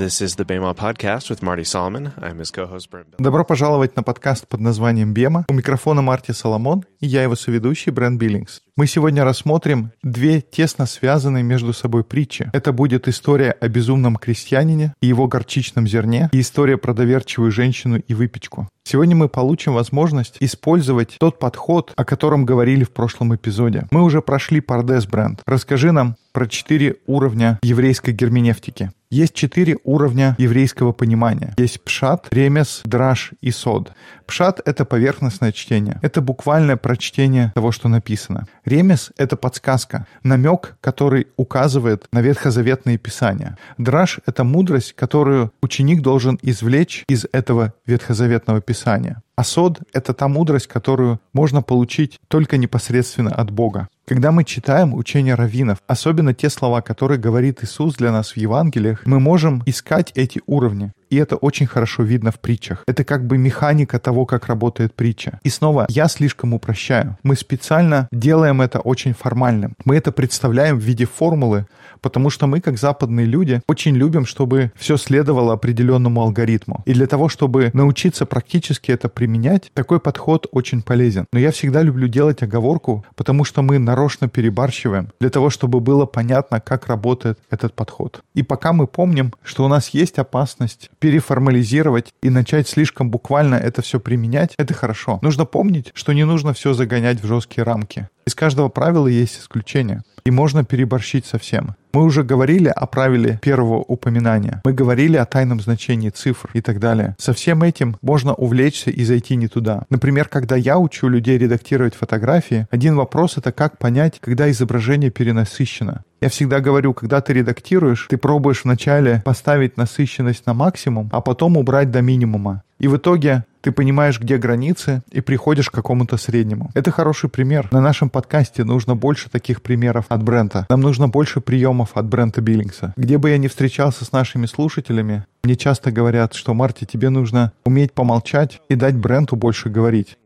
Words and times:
This 0.00 0.22
is 0.22 0.36
the 0.36 0.46
Bema 0.46 0.72
Podcast 0.72 1.28
with 1.28 1.42
Marty 1.42 1.62
Solomon. 1.62 2.12
I'm 2.22 2.38
his 2.38 2.50
co-host 2.50 2.88
Brent. 2.90 3.16
Добро 3.18 3.44
пожаловать 3.44 3.96
на 3.96 4.02
подкаст 4.02 4.48
под 4.48 4.60
названием 4.60 5.12
«Бема». 5.12 5.44
У 5.50 5.52
микрофона 5.52 6.00
Марти 6.00 6.32
Соломон 6.32 6.86
и 7.00 7.06
я 7.06 7.22
его 7.22 7.36
соведущий 7.36 7.92
Брент 7.92 8.18
Биллингс. 8.18 8.62
Мы 8.76 8.86
сегодня 8.86 9.24
рассмотрим 9.24 9.90
две 10.02 10.40
тесно 10.40 10.86
связанные 10.86 11.42
между 11.42 11.74
собой 11.74 12.02
притчи. 12.02 12.48
Это 12.54 12.72
будет 12.72 13.08
история 13.08 13.50
о 13.50 13.68
безумном 13.68 14.16
крестьянине 14.16 14.94
и 15.02 15.06
его 15.06 15.28
горчичном 15.28 15.86
зерне 15.86 16.30
и 16.32 16.40
история 16.40 16.78
про 16.78 16.94
доверчивую 16.94 17.52
женщину 17.52 17.98
и 17.98 18.14
выпечку. 18.14 18.68
Сегодня 18.84 19.14
мы 19.14 19.28
получим 19.28 19.74
возможность 19.74 20.38
использовать 20.40 21.16
тот 21.20 21.38
подход, 21.38 21.92
о 21.94 22.06
котором 22.06 22.46
говорили 22.46 22.84
в 22.84 22.90
прошлом 22.90 23.34
эпизоде. 23.34 23.86
Мы 23.90 24.02
уже 24.02 24.22
прошли 24.22 24.62
Пардес 24.62 25.06
бренд. 25.06 25.42
Расскажи 25.44 25.92
нам 25.92 26.16
про 26.32 26.46
четыре 26.46 26.96
уровня 27.06 27.58
еврейской 27.62 28.12
герменевтики. 28.12 28.92
Есть 29.12 29.34
четыре 29.34 29.76
уровня 29.82 30.36
еврейского 30.38 30.92
понимания. 30.92 31.52
Есть 31.58 31.82
пшат, 31.82 32.28
ремес, 32.30 32.82
драж 32.84 33.32
и 33.40 33.50
сод. 33.50 33.92
Пшат— 34.24 34.60
это 34.64 34.84
поверхностное 34.84 35.50
чтение. 35.50 35.98
Это 36.00 36.20
буквальное 36.20 36.76
прочтение 36.76 37.50
того, 37.56 37.72
что 37.72 37.88
написано. 37.88 38.46
Ремес— 38.64 39.10
это 39.16 39.36
подсказка, 39.36 40.06
намек, 40.22 40.76
который 40.80 41.26
указывает 41.36 42.06
на 42.12 42.20
ветхозаветные 42.20 42.98
писания. 42.98 43.58
Драж— 43.78 44.20
это 44.26 44.44
мудрость, 44.44 44.92
которую 44.92 45.52
ученик 45.60 46.02
должен 46.02 46.38
извлечь 46.42 47.02
из 47.08 47.26
этого 47.32 47.74
ветхозаветного 47.86 48.60
писания. 48.60 49.22
А 49.34 49.42
сод— 49.42 49.80
это 49.92 50.14
та 50.14 50.28
мудрость, 50.28 50.68
которую 50.68 51.18
можно 51.32 51.62
получить 51.62 52.20
только 52.28 52.58
непосредственно 52.58 53.34
от 53.34 53.50
Бога. 53.50 53.88
Когда 54.10 54.32
мы 54.32 54.42
читаем 54.42 54.92
учение 54.92 55.36
раввинов, 55.36 55.78
особенно 55.86 56.34
те 56.34 56.50
слова, 56.50 56.80
которые 56.80 57.16
говорит 57.16 57.62
Иисус 57.62 57.94
для 57.94 58.10
нас 58.10 58.32
в 58.32 58.36
Евангелиях, 58.36 59.06
мы 59.06 59.20
можем 59.20 59.62
искать 59.66 60.10
эти 60.16 60.42
уровни. 60.46 60.90
И 61.10 61.16
это 61.16 61.36
очень 61.36 61.66
хорошо 61.66 62.04
видно 62.04 62.30
в 62.30 62.38
притчах. 62.38 62.84
Это 62.86 63.04
как 63.04 63.26
бы 63.26 63.36
механика 63.36 63.98
того, 63.98 64.24
как 64.26 64.46
работает 64.46 64.94
притча. 64.94 65.40
И 65.42 65.50
снова, 65.50 65.86
я 65.88 66.08
слишком 66.08 66.54
упрощаю. 66.54 67.18
Мы 67.22 67.36
специально 67.36 68.08
делаем 68.12 68.62
это 68.62 68.78
очень 68.78 69.12
формальным. 69.12 69.74
Мы 69.84 69.96
это 69.96 70.12
представляем 70.12 70.78
в 70.78 70.82
виде 70.82 71.04
формулы, 71.04 71.66
потому 72.00 72.30
что 72.30 72.46
мы, 72.46 72.60
как 72.60 72.78
западные 72.78 73.26
люди, 73.26 73.60
очень 73.68 73.96
любим, 73.96 74.24
чтобы 74.24 74.72
все 74.76 74.96
следовало 74.96 75.52
определенному 75.52 76.22
алгоритму. 76.22 76.82
И 76.86 76.94
для 76.94 77.06
того, 77.06 77.28
чтобы 77.28 77.70
научиться 77.74 78.26
практически 78.26 78.92
это 78.92 79.08
применять, 79.08 79.70
такой 79.74 80.00
подход 80.00 80.46
очень 80.52 80.82
полезен. 80.82 81.26
Но 81.32 81.38
я 81.38 81.50
всегда 81.50 81.82
люблю 81.82 82.08
делать 82.08 82.42
оговорку, 82.42 83.04
потому 83.16 83.44
что 83.44 83.62
мы 83.62 83.78
нарочно 83.78 84.28
перебарщиваем, 84.28 85.08
для 85.20 85.30
того, 85.30 85.50
чтобы 85.50 85.80
было 85.80 86.06
понятно, 86.06 86.60
как 86.60 86.86
работает 86.86 87.38
этот 87.50 87.74
подход. 87.74 88.22
И 88.34 88.42
пока 88.42 88.72
мы 88.72 88.86
помним, 88.86 89.32
что 89.42 89.64
у 89.64 89.68
нас 89.68 89.88
есть 89.90 90.18
опасность 90.18 90.90
переформализировать 91.00 92.14
и 92.22 92.30
начать 92.30 92.68
слишком 92.68 93.10
буквально 93.10 93.56
это 93.56 93.82
все 93.82 93.98
применять, 93.98 94.54
это 94.58 94.74
хорошо. 94.74 95.18
Нужно 95.22 95.44
помнить, 95.44 95.90
что 95.94 96.12
не 96.12 96.24
нужно 96.24 96.52
все 96.52 96.74
загонять 96.74 97.20
в 97.20 97.26
жесткие 97.26 97.64
рамки. 97.64 98.08
Из 98.26 98.34
каждого 98.36 98.68
правила 98.68 99.08
есть 99.08 99.40
исключение. 99.40 100.02
И 100.24 100.30
можно 100.30 100.64
переборщить 100.64 101.26
совсем. 101.26 101.74
Мы 101.92 102.04
уже 102.04 102.22
говорили 102.22 102.68
о 102.68 102.86
правиле 102.86 103.40
первого 103.42 103.78
упоминания. 103.78 104.60
Мы 104.64 104.72
говорили 104.72 105.16
о 105.16 105.24
тайном 105.24 105.60
значении 105.60 106.10
цифр 106.10 106.50
и 106.52 106.60
так 106.60 106.78
далее. 106.78 107.16
Со 107.18 107.32
всем 107.32 107.62
этим 107.62 107.96
можно 108.02 108.34
увлечься 108.34 108.90
и 108.90 109.02
зайти 109.04 109.34
не 109.36 109.48
туда. 109.48 109.84
Например, 109.90 110.28
когда 110.28 110.56
я 110.56 110.78
учу 110.78 111.08
людей 111.08 111.38
редактировать 111.38 111.94
фотографии, 111.94 112.66
один 112.70 112.94
вопрос— 112.96 113.36
это 113.38 113.50
как 113.50 113.78
понять, 113.78 114.18
когда 114.20 114.50
изображение 114.50 115.10
перенасыщено. 115.10 116.04
Я 116.20 116.28
всегда 116.28 116.60
говорю, 116.60 116.92
когда 116.92 117.22
ты 117.22 117.32
редактируешь, 117.32 118.06
ты 118.10 118.18
пробуешь 118.18 118.64
вначале 118.64 119.22
поставить 119.24 119.78
насыщенность 119.78 120.44
на 120.44 120.52
максимум, 120.52 121.08
а 121.12 121.22
потом 121.22 121.56
убрать 121.56 121.90
до 121.90 122.02
минимума. 122.02 122.62
И 122.78 122.88
в 122.88 122.96
итоге 122.98 123.44
ты 123.62 123.72
понимаешь, 123.72 124.20
где 124.20 124.36
границы, 124.36 125.02
и 125.10 125.22
приходишь 125.22 125.70
к 125.70 125.74
какому-то 125.74 126.18
среднему. 126.18 126.70
Это 126.74 126.90
хороший 126.90 127.30
пример. 127.30 127.68
На 127.72 127.80
нашем 127.80 128.10
подкасте 128.10 128.64
нужно 128.64 128.96
больше 128.96 129.30
таких 129.30 129.62
примеров 129.62 130.06
от 130.10 130.22
Брента. 130.22 130.66
Нам 130.68 130.82
нужно 130.82 131.08
больше 131.08 131.40
приемов 131.40 131.90
от 131.94 132.06
Брента 132.06 132.42
Биллингса. 132.42 132.92
Где 132.98 133.16
бы 133.16 133.30
я 133.30 133.38
ни 133.38 133.48
встречался 133.48 134.04
с 134.04 134.12
нашими 134.12 134.44
слушателями, 134.44 135.24
мне 135.42 135.56
часто 135.56 135.90
говорят, 135.90 136.34
что, 136.34 136.52
Марти, 136.52 136.84
тебе 136.84 137.08
нужно 137.08 137.52
уметь 137.64 137.94
помолчать 137.94 138.60
и 138.68 138.74
дать 138.74 138.94
Бренту 138.94 139.36
больше 139.36 139.70
говорить. 139.70 140.18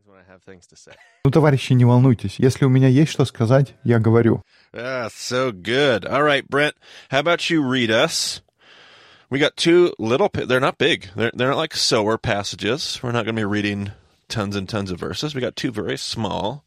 Ну, 1.24 1.30
товарищи, 1.30 1.72
не 1.72 1.84
волнуйтесь. 1.84 2.34
Если 2.38 2.66
у 2.66 2.68
меня 2.68 2.88
есть 2.88 3.10
что 3.10 3.24
сказать, 3.24 3.74
я 3.82 3.98
говорю. 3.98 4.42
Ah, 4.76 5.08
so 5.08 5.52
good. 5.52 6.04
All 6.04 6.22
right, 6.24 6.48
Brent, 6.48 6.74
how 7.10 7.20
about 7.20 7.48
you 7.48 7.62
read 7.62 7.90
us? 7.92 8.40
We 9.30 9.38
got 9.38 9.56
two 9.56 9.94
little, 9.98 10.28
they're 10.32 10.58
not 10.58 10.78
big. 10.78 11.10
They're, 11.14 11.30
they're 11.32 11.48
not 11.48 11.56
like 11.56 11.74
sower 11.74 12.18
passages. 12.18 13.00
We're 13.02 13.12
not 13.12 13.24
going 13.24 13.36
to 13.36 13.40
be 13.40 13.44
reading 13.44 13.92
tons 14.28 14.56
and 14.56 14.68
tons 14.68 14.90
of 14.90 14.98
verses. 14.98 15.34
We 15.34 15.40
got 15.40 15.54
two 15.54 15.70
very 15.70 15.96
small 15.96 16.64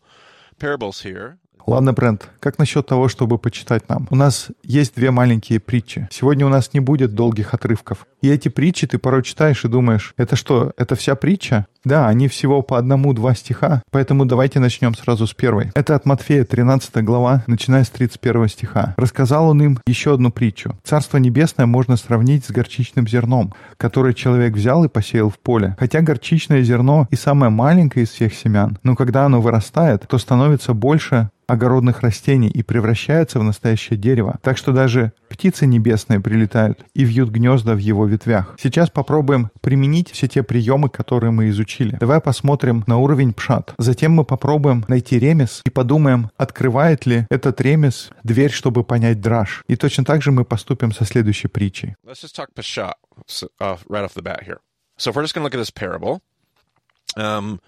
parables 0.57 1.01
here. 1.01 1.37
Ладно, 1.67 1.91
Брент, 1.91 2.29
как 2.39 2.59
насчет 2.59 2.87
того, 2.87 3.09
чтобы 3.09 3.37
почитать 3.37 3.89
нам? 3.89 4.07
У 4.09 4.15
нас 4.15 4.47
есть 4.63 4.95
две 4.95 5.11
маленькие 5.11 5.59
притчи. 5.59 6.07
Сегодня 6.09 6.45
у 6.45 6.49
нас 6.49 6.73
не 6.73 6.79
будет 6.79 7.13
долгих 7.13 7.53
отрывков. 7.53 8.07
И 8.21 8.29
эти 8.29 8.47
притчи 8.47 8.87
ты 8.87 8.97
порой 8.97 9.21
читаешь 9.21 9.65
и 9.65 9.67
думаешь, 9.67 10.13
это 10.15 10.37
что, 10.37 10.71
это 10.77 10.95
вся 10.95 11.15
притча? 11.15 11.67
Да, 11.83 12.07
они 12.07 12.29
всего 12.29 12.61
по 12.61 12.77
одному-два 12.77 13.35
стиха, 13.35 13.81
поэтому 13.91 14.25
давайте 14.25 14.59
начнем 14.59 14.95
сразу 14.95 15.27
с 15.27 15.33
первой. 15.33 15.71
Это 15.75 15.95
от 15.95 16.05
Матфея, 16.05 16.45
13 16.45 17.03
глава, 17.03 17.43
начиная 17.47 17.83
с 17.83 17.89
31 17.89 18.47
стиха. 18.47 18.93
Рассказал 18.97 19.49
он 19.49 19.61
им 19.61 19.79
еще 19.85 20.13
одну 20.13 20.31
притчу. 20.31 20.77
Царство 20.83 21.17
небесное 21.17 21.65
можно 21.65 21.97
сравнить 21.97 22.45
с 22.45 22.51
горчичным 22.51 23.07
зерном, 23.07 23.53
которое 23.75 24.13
человек 24.13 24.53
взял 24.53 24.85
и 24.85 24.89
посеял 24.89 25.29
в 25.29 25.37
поле. 25.37 25.75
Хотя 25.79 26.01
горчичное 26.01 26.61
зерно 26.61 27.07
и 27.11 27.15
самое 27.15 27.51
маленькое 27.51 28.05
из 28.05 28.09
всех 28.09 28.33
семян, 28.33 28.79
но 28.83 28.95
когда 28.95 29.25
оно 29.25 29.41
вырастает, 29.41 30.05
то 30.07 30.17
становится 30.17 30.73
больше 30.73 31.29
огородных 31.47 32.01
растений 32.01 32.49
и 32.49 32.61
превращается 32.61 33.39
в 33.39 33.43
настоящее 33.43 33.97
дерево. 33.97 34.37
Так 34.41 34.57
что 34.57 34.73
даже 34.73 35.13
птицы 35.29 35.65
небесные 35.65 36.19
прилетают 36.19 36.85
и 36.93 37.03
вьют 37.03 37.29
гнезда 37.29 37.73
в 37.73 37.77
его 37.77 38.05
ветвях. 38.05 38.55
Сейчас 38.59 38.89
попробуем 38.89 39.49
применить 39.61 40.11
все 40.11 40.27
те 40.27 40.43
приемы, 40.43 40.89
которые 40.89 41.31
мы 41.31 41.49
изучили. 41.49 41.97
Давай 41.99 42.19
посмотрим 42.21 42.83
на 42.87 42.97
уровень 42.97 43.33
пшат. 43.33 43.73
Затем 43.77 44.11
мы 44.11 44.25
попробуем 44.25 44.85
найти 44.87 45.17
ремес 45.17 45.61
и 45.65 45.69
подумаем, 45.69 46.29
открывает 46.37 47.05
ли 47.05 47.25
этот 47.29 47.59
ремес 47.61 48.09
дверь, 48.23 48.51
чтобы 48.51 48.83
понять 48.83 49.21
драж. 49.21 49.63
И 49.67 49.75
точно 49.75 50.03
так 50.03 50.21
же 50.21 50.31
мы 50.31 50.45
поступим 50.45 50.91
со 50.91 51.05
следующей 51.05 51.47
притчей. 51.47 51.95
So, 54.99 55.11
if 55.11 55.15
we're 55.15 55.21
just 55.21 55.37
look 55.37 55.53
at 55.53 55.59
this 55.59 55.69
parable, 55.69 56.23
um, 57.15 57.59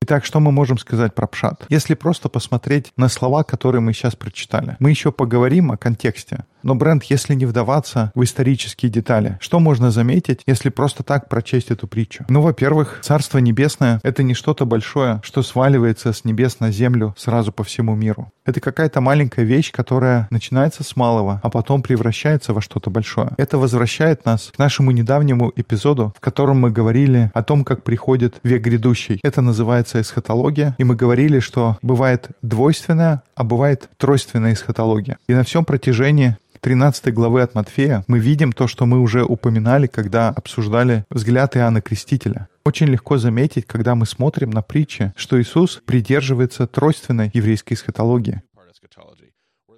Итак, 0.00 0.24
что 0.24 0.40
мы 0.40 0.50
можем 0.50 0.78
сказать 0.78 1.14
про 1.14 1.26
пшат? 1.26 1.66
Если 1.68 1.94
просто 1.94 2.28
посмотреть 2.28 2.92
на 2.96 3.08
слова, 3.08 3.44
которые 3.44 3.82
мы 3.82 3.92
сейчас 3.92 4.16
прочитали, 4.16 4.76
мы 4.78 4.90
еще 4.90 5.12
поговорим 5.12 5.70
о 5.70 5.76
контексте. 5.76 6.44
Но, 6.62 6.74
Брент, 6.74 7.04
если 7.04 7.34
не 7.34 7.46
вдаваться 7.46 8.12
в 8.14 8.22
исторические 8.22 8.90
детали, 8.90 9.38
что 9.40 9.60
можно 9.60 9.90
заметить, 9.90 10.40
если 10.46 10.68
просто 10.68 11.02
так 11.02 11.28
прочесть 11.28 11.70
эту 11.70 11.86
притчу? 11.86 12.24
Ну, 12.28 12.40
во-первых, 12.40 13.00
Царство 13.02 13.38
Небесное— 13.38 14.00
это 14.02 14.22
не 14.22 14.34
что-то 14.34 14.66
большое, 14.66 15.20
что 15.24 15.42
сваливается 15.42 16.12
с 16.12 16.24
небес 16.24 16.60
на 16.60 16.70
землю 16.70 17.14
сразу 17.16 17.52
по 17.52 17.64
всему 17.64 17.94
миру. 17.94 18.32
Это 18.44 18.60
какая-то 18.60 19.00
маленькая 19.00 19.44
вещь, 19.44 19.70
которая 19.70 20.26
начинается 20.30 20.82
с 20.82 20.96
малого, 20.96 21.40
а 21.42 21.50
потом 21.50 21.82
превращается 21.82 22.52
во 22.52 22.60
что-то 22.60 22.90
большое. 22.90 23.30
Это 23.36 23.58
возвращает 23.58 24.24
нас 24.24 24.50
к 24.54 24.58
нашему 24.58 24.90
недавнему 24.90 25.52
эпизоду, 25.54 26.12
в 26.16 26.20
котором 26.20 26.60
мы 26.60 26.70
говорили 26.70 27.30
о 27.34 27.42
том, 27.42 27.64
как 27.64 27.84
приходит 27.84 28.40
век 28.42 28.62
грядущий. 28.62 29.20
Это 29.22 29.40
называется 29.40 30.00
эсхатология, 30.00 30.74
и 30.78 30.84
мы 30.84 30.96
говорили, 30.96 31.40
что 31.40 31.78
бывает 31.82 32.28
двойственная, 32.42 33.22
а 33.34 33.44
бывает 33.44 33.88
тройственная 33.96 34.54
эсхатология. 34.54 35.18
И 35.28 35.34
на 35.34 35.44
всем 35.44 35.64
протяжении 35.64 36.36
13 36.60 37.14
главы 37.14 37.40
от 37.40 37.54
Матфея 37.54 38.04
мы 38.06 38.18
видим 38.18 38.52
то, 38.52 38.66
что 38.66 38.84
мы 38.84 39.00
уже 39.00 39.24
упоминали, 39.24 39.86
когда 39.86 40.28
обсуждали 40.28 41.06
взгляд 41.08 41.56
Иоанна 41.56 41.80
Крестителя. 41.80 42.48
Очень 42.64 42.88
легко 42.88 43.16
заметить, 43.16 43.66
когда 43.66 43.94
мы 43.94 44.04
смотрим 44.04 44.50
на 44.50 44.60
притчи, 44.60 45.14
что 45.16 45.40
Иисус 45.40 45.80
придерживается 45.86 46.66
тройственной 46.66 47.30
еврейской 47.32 47.74
эсхатологии. 47.74 48.42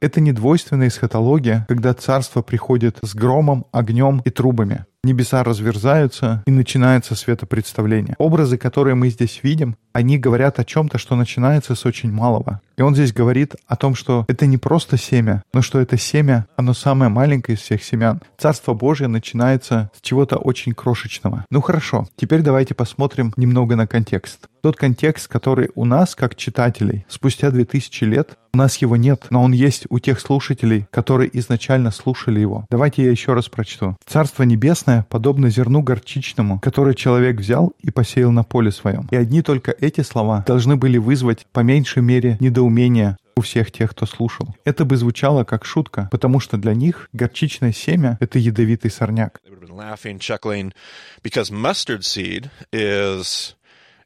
Это 0.02 0.20
не 0.20 0.32
двойственная 0.32 0.88
эсхатология, 0.88 1.64
когда 1.68 1.94
царство 1.94 2.42
приходит 2.42 2.98
с 3.04 3.14
громом, 3.14 3.66
огнем 3.70 4.20
и 4.24 4.30
трубами. 4.30 4.84
небеса 5.04 5.44
разверзаются 5.44 6.42
и 6.44 6.50
начинается 6.50 7.14
светопредставление. 7.14 8.16
Образы, 8.18 8.58
которые 8.58 8.96
мы 8.96 9.10
здесь 9.10 9.40
видим, 9.44 9.76
они 9.92 10.18
говорят 10.18 10.58
о 10.58 10.64
чем-то, 10.64 10.98
что 10.98 11.14
начинается 11.14 11.76
с 11.76 11.86
очень 11.86 12.10
малого. 12.10 12.60
И 12.76 12.82
он 12.82 12.94
здесь 12.94 13.12
говорит 13.12 13.54
о 13.68 13.76
том, 13.76 13.94
что 13.94 14.24
это 14.26 14.46
не 14.46 14.58
просто 14.58 14.96
семя, 14.96 15.44
но 15.54 15.62
что 15.62 15.80
это 15.80 15.96
семя, 15.96 16.46
оно 16.56 16.74
самое 16.74 17.08
маленькое 17.08 17.56
из 17.56 17.62
всех 17.62 17.84
семян. 17.84 18.20
Царство 18.38 18.74
Божье 18.74 19.06
начинается 19.06 19.90
с 19.96 20.00
чего-то 20.00 20.36
очень 20.36 20.72
крошечного. 20.72 21.44
Ну 21.50 21.60
хорошо, 21.60 22.08
теперь 22.16 22.42
давайте 22.42 22.74
посмотрим 22.74 23.32
немного 23.36 23.76
на 23.76 23.86
контекст. 23.86 24.48
Тот 24.62 24.76
контекст, 24.76 25.28
который 25.28 25.70
у 25.74 25.84
нас, 25.84 26.14
как 26.16 26.36
читателей, 26.36 27.04
спустя 27.08 27.50
2000 27.50 28.04
лет, 28.04 28.38
у 28.54 28.58
нас 28.58 28.76
его 28.76 28.96
нет, 28.96 29.28
но 29.30 29.42
он 29.42 29.52
есть 29.52 29.86
у 29.88 29.98
тех 29.98 30.20
слушателей, 30.20 30.86
которые 30.90 31.30
изначально 31.38 31.90
слушали 31.90 32.40
его. 32.40 32.66
Давайте 32.68 33.02
я 33.02 33.10
еще 33.10 33.32
раз 33.32 33.48
прочту. 33.48 33.96
«Царство 34.06 34.42
небесное 34.42 35.06
подобно 35.08 35.48
зерну 35.48 35.80
горчичному, 35.80 36.60
которое 36.60 36.94
человек 36.94 37.38
взял 37.38 37.72
и 37.80 37.90
посеял 37.90 38.30
на 38.30 38.44
поле 38.44 38.70
своем». 38.70 39.08
И 39.10 39.16
одни 39.16 39.40
только 39.40 39.74
эти 39.80 40.02
слова 40.02 40.44
должны 40.46 40.76
были 40.76 40.98
вызвать 40.98 41.46
по 41.52 41.60
меньшей 41.60 42.02
мере 42.02 42.36
недоумение 42.40 43.16
у 43.36 43.40
всех 43.40 43.72
тех, 43.72 43.92
кто 43.92 44.04
слушал. 44.04 44.54
Это 44.66 44.84
бы 44.84 44.98
звучало 44.98 45.44
как 45.44 45.64
шутка, 45.64 46.08
потому 46.10 46.38
что 46.38 46.58
для 46.58 46.74
них 46.74 47.08
горчичное 47.14 47.72
семя— 47.72 48.18
это 48.20 48.38
ядовитый 48.38 48.90
сорняк. 48.90 49.40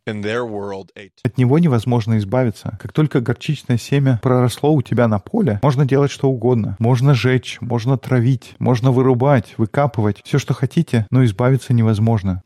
От 0.06 1.38
него 1.38 1.58
невозможно 1.58 2.19
избавиться. 2.19 2.79
Как 2.81 2.93
только 2.93 3.20
горчичное 3.20 3.76
семя 3.76 4.20
проросло 4.23 4.73
у 4.73 4.82
тебя 4.82 5.08
на 5.08 5.19
поле, 5.19 5.58
можно 5.62 5.85
делать 5.85 6.11
что 6.11 6.29
угодно. 6.29 6.76
Можно 6.79 7.14
жечь, 7.14 7.58
можно 7.61 7.99
травить, 7.99 8.55
можно 8.58 8.93
вырубать, 8.93 9.55
выкапывать, 9.58 10.23
все, 10.25 10.38
что 10.38 10.55
хотите, 10.55 11.06
но 11.11 11.25
избавиться 11.25 11.73
невозможно. 11.73 12.43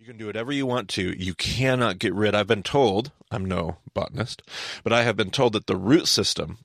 I'm 3.33 3.47
no 3.47 3.77
botanist, 3.95 4.43
but 4.83 4.93
I 4.93 5.05
have 5.05 5.17
been 5.17 5.31
told 5.31 5.53
that 5.53 5.67
the 5.67 5.77
root 5.77 6.09
system 6.09 6.59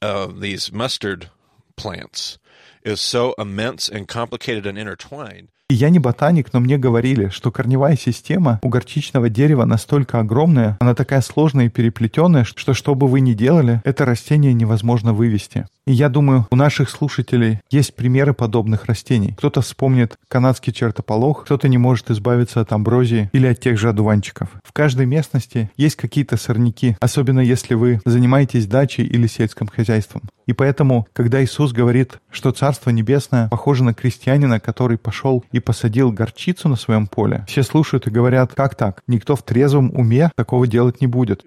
of 0.00 0.40
these 0.40 0.72
mustard 0.72 1.30
plants 1.76 2.38
is 2.84 3.00
so 3.00 3.34
immense 3.38 3.88
and 3.88 4.06
complicated 4.06 4.66
and 4.66 4.78
intertwined 4.78 5.48
И 5.70 5.74
я 5.74 5.88
не 5.88 5.98
ботаник, 5.98 6.52
но 6.52 6.60
мне 6.60 6.76
говорили, 6.76 7.30
что 7.30 7.50
корневая 7.50 7.96
система 7.96 8.60
у 8.62 8.68
горчичного 8.68 9.30
дерева 9.30 9.64
настолько 9.64 10.20
огромная, 10.20 10.76
она 10.78 10.94
такая 10.94 11.22
сложная 11.22 11.66
и 11.66 11.70
переплетенная, 11.70 12.44
что 12.44 12.74
что 12.74 12.94
бы 12.94 13.08
вы 13.08 13.20
ни 13.20 13.32
делали, 13.32 13.80
это 13.84 14.04
растение 14.04 14.52
невозможно 14.52 15.14
вывести. 15.14 15.64
И 15.86 15.92
я 15.92 16.08
думаю, 16.10 16.46
у 16.50 16.56
наших 16.56 16.88
слушателей 16.88 17.60
есть 17.70 17.94
примеры 17.94 18.32
подобных 18.34 18.86
растений. 18.86 19.34
Кто-то 19.36 19.60
вспомнит 19.62 20.18
канадский 20.28 20.72
чертополох, 20.72 21.44
кто-то 21.44 21.68
не 21.68 21.78
может 21.78 22.10
избавиться 22.10 22.60
от 22.60 22.72
амброзии 22.72 23.30
или 23.32 23.46
от 23.46 23.60
тех 23.60 23.78
же 23.78 23.90
одуванчиков. 23.90 24.48
В 24.64 24.72
каждой 24.72 25.04
местности 25.04 25.70
есть 25.76 25.96
какие-то 25.96 26.38
сорняки, 26.38 26.96
особенно 27.00 27.40
если 27.40 27.74
вы 27.74 28.00
занимаетесь 28.06 28.66
дачей 28.66 29.04
или 29.04 29.26
сельским 29.26 29.66
хозяйством. 29.66 30.22
И 30.46 30.52
поэтому, 30.52 31.06
когда 31.12 31.42
Иисус 31.42 31.72
говорит, 31.72 32.18
что 32.30 32.52
Царство 32.52 32.90
Небесное 32.90 33.48
похоже 33.48 33.84
на 33.84 33.94
крестьянина, 33.94 34.60
который 34.60 34.98
пошел 34.98 35.44
и 35.52 35.60
посадил 35.64 36.12
горчицу 36.12 36.68
на 36.68 36.76
своем 36.76 37.06
поле, 37.06 37.44
все 37.48 37.62
слушают 37.62 38.06
и 38.06 38.10
говорят, 38.10 38.54
как 38.54 38.74
так? 38.74 39.02
Никто 39.06 39.34
в 39.36 39.42
трезвом 39.42 39.90
уме 39.94 40.30
такого 40.36 40.66
делать 40.66 41.00
не 41.00 41.06
будет. 41.06 41.44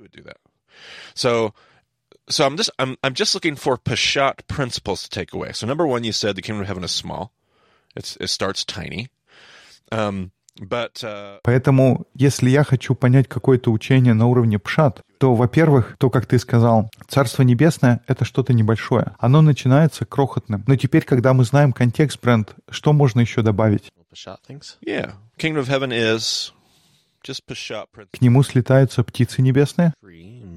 So, 1.15 1.53
so 2.29 2.45
I'm 2.45 2.55
just 2.55 2.71
I'm 2.77 2.97
I'm 3.01 3.13
just 3.13 3.33
looking 3.33 3.55
for 3.55 3.77
Peshat 3.77 4.45
principles 4.47 5.03
to 5.03 5.09
take 5.09 5.33
away. 5.33 5.51
So 5.53 5.65
number 5.65 5.85
one, 5.87 6.03
you 6.03 6.11
said 6.11 6.35
the 6.35 6.41
kingdom 6.41 6.61
of 6.61 6.67
heaven 6.67 6.83
is 6.83 6.91
small. 6.91 7.31
It's, 7.95 8.15
it 8.17 8.29
starts 8.29 8.63
tiny. 8.63 9.09
Um, 9.91 10.31
but, 10.59 11.03
uh... 11.03 11.39
Поэтому, 11.43 12.05
если 12.13 12.49
я 12.49 12.63
хочу 12.63 12.93
понять 12.93 13.27
какое-то 13.27 13.71
учение 13.71 14.13
на 14.13 14.27
уровне 14.27 14.59
пшат, 14.59 15.01
то, 15.17 15.33
во-первых, 15.33 15.95
то, 15.97 16.11
как 16.11 16.27
ты 16.27 16.37
сказал, 16.37 16.91
Царство 17.07 17.41
Небесное— 17.41 18.01
это 18.07 18.23
что-то 18.23 18.53
небольшое. 18.53 19.15
Оно 19.17 19.41
начинается 19.41 20.05
крохотным. 20.05 20.63
Но 20.67 20.75
теперь, 20.75 21.03
когда 21.03 21.33
мы 21.33 21.43
знаем 21.43 21.73
контекст, 21.73 22.19
бренд, 22.21 22.53
что 22.69 22.93
можно 22.93 23.21
еще 23.21 23.41
добавить? 23.41 23.91
Yeah. 24.81 25.13
Kingdom 25.37 25.59
of 25.59 25.67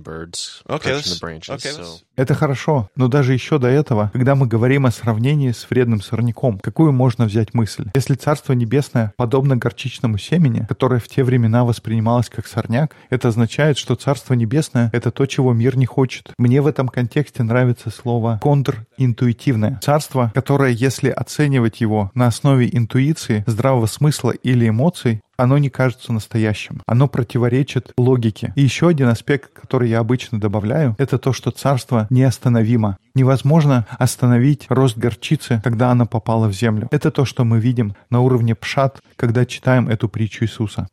Just 0.01 0.63
К 0.67 0.87
нему 0.87 1.01
слетаются 1.01 1.55
птицы 1.57 1.81
небесные? 1.81 2.01
Это 2.17 2.35
хорошо, 2.35 2.91
но 2.97 3.09
даже 3.09 3.33
еще 3.33 3.59
до 3.59 3.69
этого, 3.69 4.11
когда 4.13 4.35
мы 4.35 4.47
говорим 4.47 4.87
о 4.87 4.91
сравнении 4.91 5.53
с 5.53 5.69
вредным 5.71 6.03
сорняком, 6.03 6.59
какую 6.59 6.93
можно 6.93 7.25
взять 7.25 7.55
мысль? 7.55 7.87
Если 7.95 8.15
Царство 8.15 8.53
Небесное 8.53 9.15
подобно 9.17 9.57
горчичному 9.57 10.19
семени, 10.19 10.67
которое 10.69 11.01
в 11.01 11.09
те 11.09 11.25
времена 11.25 11.65
воспринималось 11.65 12.29
как 12.29 12.47
сорняк, 12.47 12.95
это 13.09 13.29
означает, 13.29 13.79
что 13.79 13.95
Царство 13.95 14.35
Небесное— 14.35 14.91
это 14.93 15.11
то, 15.11 15.25
чего 15.27 15.53
мир 15.53 15.77
не 15.77 15.87
хочет. 15.87 16.33
Мне 16.39 16.61
в 16.61 16.67
этом 16.67 16.89
контексте 16.89 17.43
нравится 17.43 17.91
слово 17.91 18.39
«контринтуитивное». 18.43 19.81
Царство, 19.83 20.31
которое, 20.35 20.73
если 20.73 21.09
оценивать 21.09 21.81
его 21.81 22.11
на 22.15 22.27
основе 22.27 22.69
интуиции, 22.71 23.45
здравого 23.47 23.87
смысла 23.87 24.31
или 24.31 24.69
эмоций, 24.69 25.23
оно 25.43 25.59
не 25.59 25.71
кажется 25.71 26.13
настоящим. 26.13 26.83
Оно 26.87 27.09
противоречит 27.09 27.93
логике. 27.97 28.53
И 28.57 28.63
еще 28.63 28.89
один 28.89 29.09
аспект, 29.09 29.53
который 29.53 29.89
я 29.89 29.99
обычно 30.01 30.39
добавляю, 30.39 30.95
это 30.99 31.19
то, 31.19 31.33
что 31.33 31.51
царство 31.51 32.07
неостановимо. 32.11 32.99
Невозможно 33.15 33.87
остановить 33.99 34.67
рост 34.69 34.97
горчицы, 34.99 35.61
когда 35.65 35.91
она 35.91 36.07
попала 36.07 36.49
в 36.49 36.53
землю. 36.53 36.89
Это 36.91 37.11
то, 37.11 37.25
что 37.25 37.45
мы 37.45 37.59
видим 37.59 37.95
на 38.11 38.21
уровне 38.21 38.55
пшат, 38.55 39.01
когда 39.17 39.45
читаем 39.47 39.89
эту 39.89 40.09
притчу 40.09 40.45
Иисуса. 40.45 40.87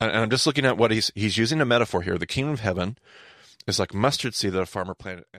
And 0.00 0.10
I'm 0.10 0.30
just 0.30 0.46
looking 0.46 0.64
at 0.64 0.76
what 0.76 0.90
he's, 0.90 1.12
he's 1.14 1.38
using 1.38 1.60
a 1.60 1.64
metaphor 1.64 2.02
here. 2.02 2.18
The 2.18 2.26
kingdom 2.26 2.54
of 2.54 2.60
heaven 2.60 2.96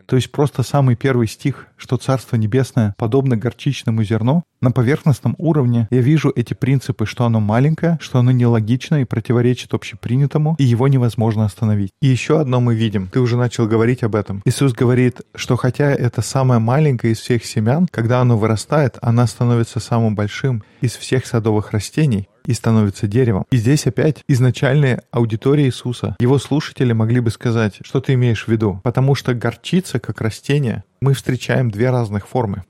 то 0.05 0.15
есть 0.15 0.31
просто 0.31 0.63
самый 0.63 0.95
первый 0.95 1.27
стих, 1.27 1.67
что 1.77 1.97
Царство 1.97 2.35
Небесное 2.35 2.95
подобно 2.97 3.37
горчичному 3.37 4.03
зерну, 4.03 4.43
на 4.61 4.71
поверхностном 4.71 5.35
уровне 5.37 5.87
я 5.91 5.99
вижу 5.99 6.31
эти 6.35 6.53
принципы, 6.53 7.05
что 7.05 7.25
оно 7.25 7.39
маленькое, 7.39 7.97
что 7.99 8.19
оно 8.19 8.31
нелогично 8.31 9.01
и 9.01 9.05
противоречит 9.05 9.73
общепринятому, 9.73 10.55
и 10.57 10.63
его 10.63 10.87
невозможно 10.87 11.45
остановить. 11.45 11.91
И 12.01 12.07
еще 12.07 12.39
одно 12.39 12.61
мы 12.61 12.75
видим, 12.75 13.07
ты 13.07 13.19
уже 13.19 13.35
начал 13.35 13.67
говорить 13.67 14.03
об 14.03 14.15
этом. 14.15 14.41
Иисус 14.45 14.73
говорит, 14.73 15.21
что 15.35 15.57
хотя 15.57 15.91
это 15.91 16.21
самое 16.21 16.59
маленькое 16.59 17.13
из 17.13 17.19
всех 17.19 17.45
семян, 17.45 17.87
когда 17.91 18.21
оно 18.21 18.37
вырастает, 18.37 18.97
она 19.01 19.27
становится 19.27 19.79
самым 19.79 20.15
большим 20.15 20.63
из 20.81 20.95
всех 20.95 21.25
садовых 21.25 21.71
растений, 21.71 22.29
и 22.45 22.53
становится 22.53 23.07
деревом. 23.07 23.45
И 23.51 23.57
здесь 23.57 23.87
опять 23.87 24.23
изначальная 24.27 25.03
аудитория 25.11 25.65
Иисуса. 25.65 26.15
Его 26.19 26.39
слушатели 26.39 26.93
могли 26.93 27.19
бы 27.19 27.31
сказать, 27.31 27.79
что 27.83 28.01
ты 28.01 28.13
имеешь 28.13 28.45
в 28.45 28.47
виду. 28.47 28.81
Потому 28.83 29.15
что 29.15 29.33
горчица, 29.33 29.99
как 29.99 30.21
растение, 30.21 30.83
мы 31.01 31.13
встречаем 31.13 31.71
две 31.71 31.89
разных 31.89 32.27
формы. 32.27 32.63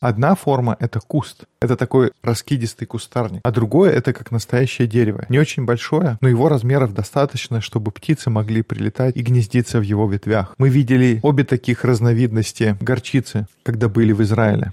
Одна 0.00 0.34
форма— 0.34 0.76
это 0.80 1.00
куст. 1.00 1.44
Это 1.60 1.76
такой 1.76 2.12
раскидистый 2.22 2.86
кустарник. 2.86 3.40
А 3.42 3.50
другое— 3.50 3.90
это 3.92 4.12
как 4.12 4.30
настоящее 4.30 4.86
дерево. 4.86 5.26
Не 5.28 5.38
очень 5.38 5.64
большое, 5.64 6.18
но 6.20 6.28
его 6.28 6.48
размеров 6.48 6.94
достаточно, 6.94 7.60
чтобы 7.60 7.90
птицы 7.90 8.30
могли 8.30 8.62
прилетать 8.62 9.16
и 9.16 9.22
гнездиться 9.22 9.78
в 9.78 9.82
его 9.82 10.08
ветвях. 10.08 10.54
Мы 10.58 10.68
видели 10.68 11.18
обе 11.22 11.44
таких 11.44 11.84
разновидности 11.84 12.76
горчицы, 12.80 13.46
когда 13.62 13.88
были 13.88 14.12
в 14.12 14.22
Израиле 14.22 14.72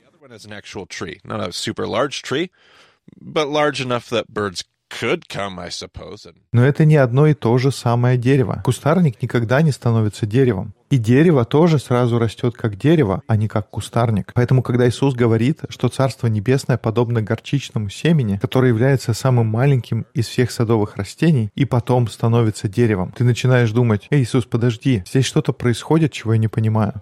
but 3.20 3.50
large 3.50 3.82
enough 3.82 4.10
that 4.10 4.26
birds 4.28 4.64
could 4.92 5.28
come, 5.28 5.60
I 5.60 5.70
suppose. 5.70 6.34
Но 6.52 6.66
это 6.66 6.86
не 6.86 6.98
одно 6.98 7.28
и 7.28 7.34
то 7.34 7.58
же 7.58 7.72
самое 7.72 8.18
дерево. 8.18 8.62
Кустарник 8.64 9.22
никогда 9.22 9.62
не 9.62 9.72
становится 9.72 10.26
деревом. 10.26 10.74
И 10.90 10.98
дерево 10.98 11.46
тоже 11.46 11.80
сразу 11.80 12.20
растет 12.20 12.56
как 12.56 12.78
дерево, 12.78 13.22
а 13.26 13.38
не 13.38 13.48
как 13.48 13.70
кустарник. 13.70 14.32
Поэтому, 14.34 14.62
когда 14.62 14.90
Иисус 14.90 15.16
говорит, 15.16 15.62
что 15.70 15.88
Царство 15.88 16.28
Небесное 16.28 16.78
подобно 16.78 17.22
горчичному 17.22 17.90
семени, 17.90 18.38
которое 18.42 18.68
является 18.68 19.14
самым 19.14 19.48
маленьким 19.48 20.06
из 20.14 20.28
всех 20.28 20.52
садовых 20.52 20.98
растений, 20.98 21.50
и 21.56 21.64
потом 21.64 22.10
становится 22.10 22.68
деревом, 22.68 23.14
ты 23.14 23.24
начинаешь 23.24 23.72
думать, 23.72 24.08
«Эй, 24.10 24.24
Иисус, 24.24 24.46
подожди, 24.46 25.04
здесь 25.08 25.26
что-то 25.26 25.54
происходит, 25.54 26.12
чего 26.12 26.34
я 26.34 26.40
не 26.40 26.50
понимаю». 26.50 27.02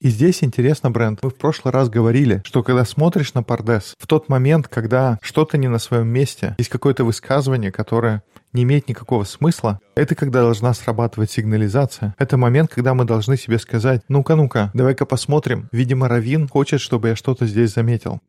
И 0.00 0.08
здесь 0.08 0.44
интересно, 0.44 0.90
Брент, 0.90 1.20
мы 1.22 1.30
в 1.30 1.36
прошлый 1.36 1.72
раз 1.72 1.88
говорили, 1.88 2.42
что 2.44 2.62
когда 2.62 2.84
смотришь 2.84 3.34
на 3.34 3.42
Пардес, 3.42 3.94
в 3.98 4.06
тот 4.06 4.28
момент, 4.28 4.68
когда 4.68 5.18
что-то 5.22 5.58
не 5.58 5.68
на 5.68 5.78
своем 5.78 6.08
месте, 6.08 6.54
есть 6.58 6.70
какое-то 6.70 7.04
высказывание, 7.04 7.72
которое 7.72 8.22
не 8.52 8.64
имеет 8.64 8.88
никакого 8.88 9.24
смысла, 9.24 9.80
это 9.94 10.14
когда 10.14 10.42
должна 10.42 10.74
срабатывать 10.74 11.30
сигнализация. 11.30 12.14
Это 12.18 12.36
момент, 12.36 12.70
когда 12.70 12.94
мы 12.94 13.04
должны 13.04 13.36
себе 13.36 13.58
сказать, 13.58 14.02
ну-ка, 14.08 14.36
ну-ка, 14.36 14.70
давай-ка 14.74 15.06
посмотрим. 15.06 15.68
Видимо, 15.72 16.08
Равин 16.08 16.48
хочет, 16.48 16.80
чтобы 16.80 17.08
я 17.08 17.16
что-то 17.16 17.46
здесь 17.46 17.72
заметил. 17.72 18.20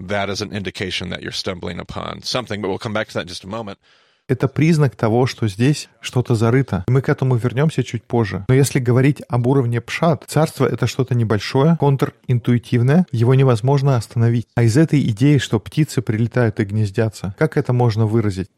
That 0.00 0.28
is 0.28 0.40
an 0.40 0.52
indication 0.52 1.08
that 1.08 1.22
you're 1.22 1.32
stumbling 1.32 1.80
upon 1.80 2.22
something, 2.22 2.60
but 2.60 2.68
we'll 2.68 2.78
come 2.78 2.92
back 2.92 3.08
to 3.08 3.14
that 3.14 3.22
in 3.22 3.28
just 3.28 3.42
a 3.42 3.48
moment. 3.48 3.78
Это 4.28 4.46
признак 4.46 4.94
того, 4.94 5.26
что 5.26 5.48
здесь 5.48 5.88
что-то 6.00 6.34
зарыто. 6.34 6.84
Мы 6.86 7.00
к 7.00 7.08
этому 7.08 7.36
вернемся 7.36 7.82
чуть 7.82 8.04
позже. 8.04 8.44
Но 8.46 8.54
если 8.54 8.78
говорить 8.78 9.22
об 9.26 9.46
уровне 9.46 9.80
пшат, 9.80 10.24
царство— 10.26 10.66
это 10.70 10.86
что-то 10.86 11.14
небольшое, 11.14 11.78
контринтуитивное, 11.80 13.06
его 13.10 13.34
невозможно 13.34 13.96
остановить. 13.96 14.46
А 14.54 14.64
из 14.64 14.76
этой 14.76 15.00
идеи, 15.00 15.38
что 15.38 15.58
птицы 15.58 16.02
прилетают 16.02 16.60
и 16.60 16.64
гнездятся, 16.64 17.34
как 17.38 17.56
это 17.56 17.72
можно 17.72 18.04
выразить? 18.04 18.50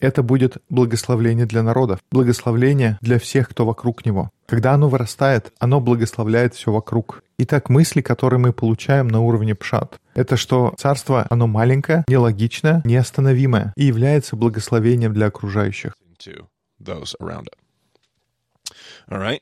Это 0.00 0.22
будет 0.22 0.58
благословление 0.68 1.46
для 1.46 1.62
народов, 1.62 2.00
благословление 2.10 2.98
для 3.00 3.18
всех, 3.18 3.48
кто 3.48 3.66
вокруг 3.66 4.06
него. 4.06 4.30
Когда 4.46 4.74
оно 4.74 4.88
вырастает, 4.88 5.52
оно 5.58 5.80
благословляет 5.80 6.54
все 6.54 6.72
вокруг. 6.72 7.22
Итак, 7.38 7.68
мысли, 7.68 8.00
которые 8.00 8.38
мы 8.38 8.52
получаем 8.52 9.08
на 9.08 9.20
уровне 9.20 9.54
пшат, 9.54 9.98
это 10.14 10.36
что 10.36 10.74
царство, 10.78 11.26
оно 11.30 11.46
маленькое, 11.46 12.04
нелогичное, 12.08 12.82
неостановимое 12.84 13.72
и 13.76 13.84
является 13.84 14.36
благословением 14.36 15.12
для 15.12 15.26
окружающих. 15.26 15.94
All 19.08 19.18
right. 19.18 19.40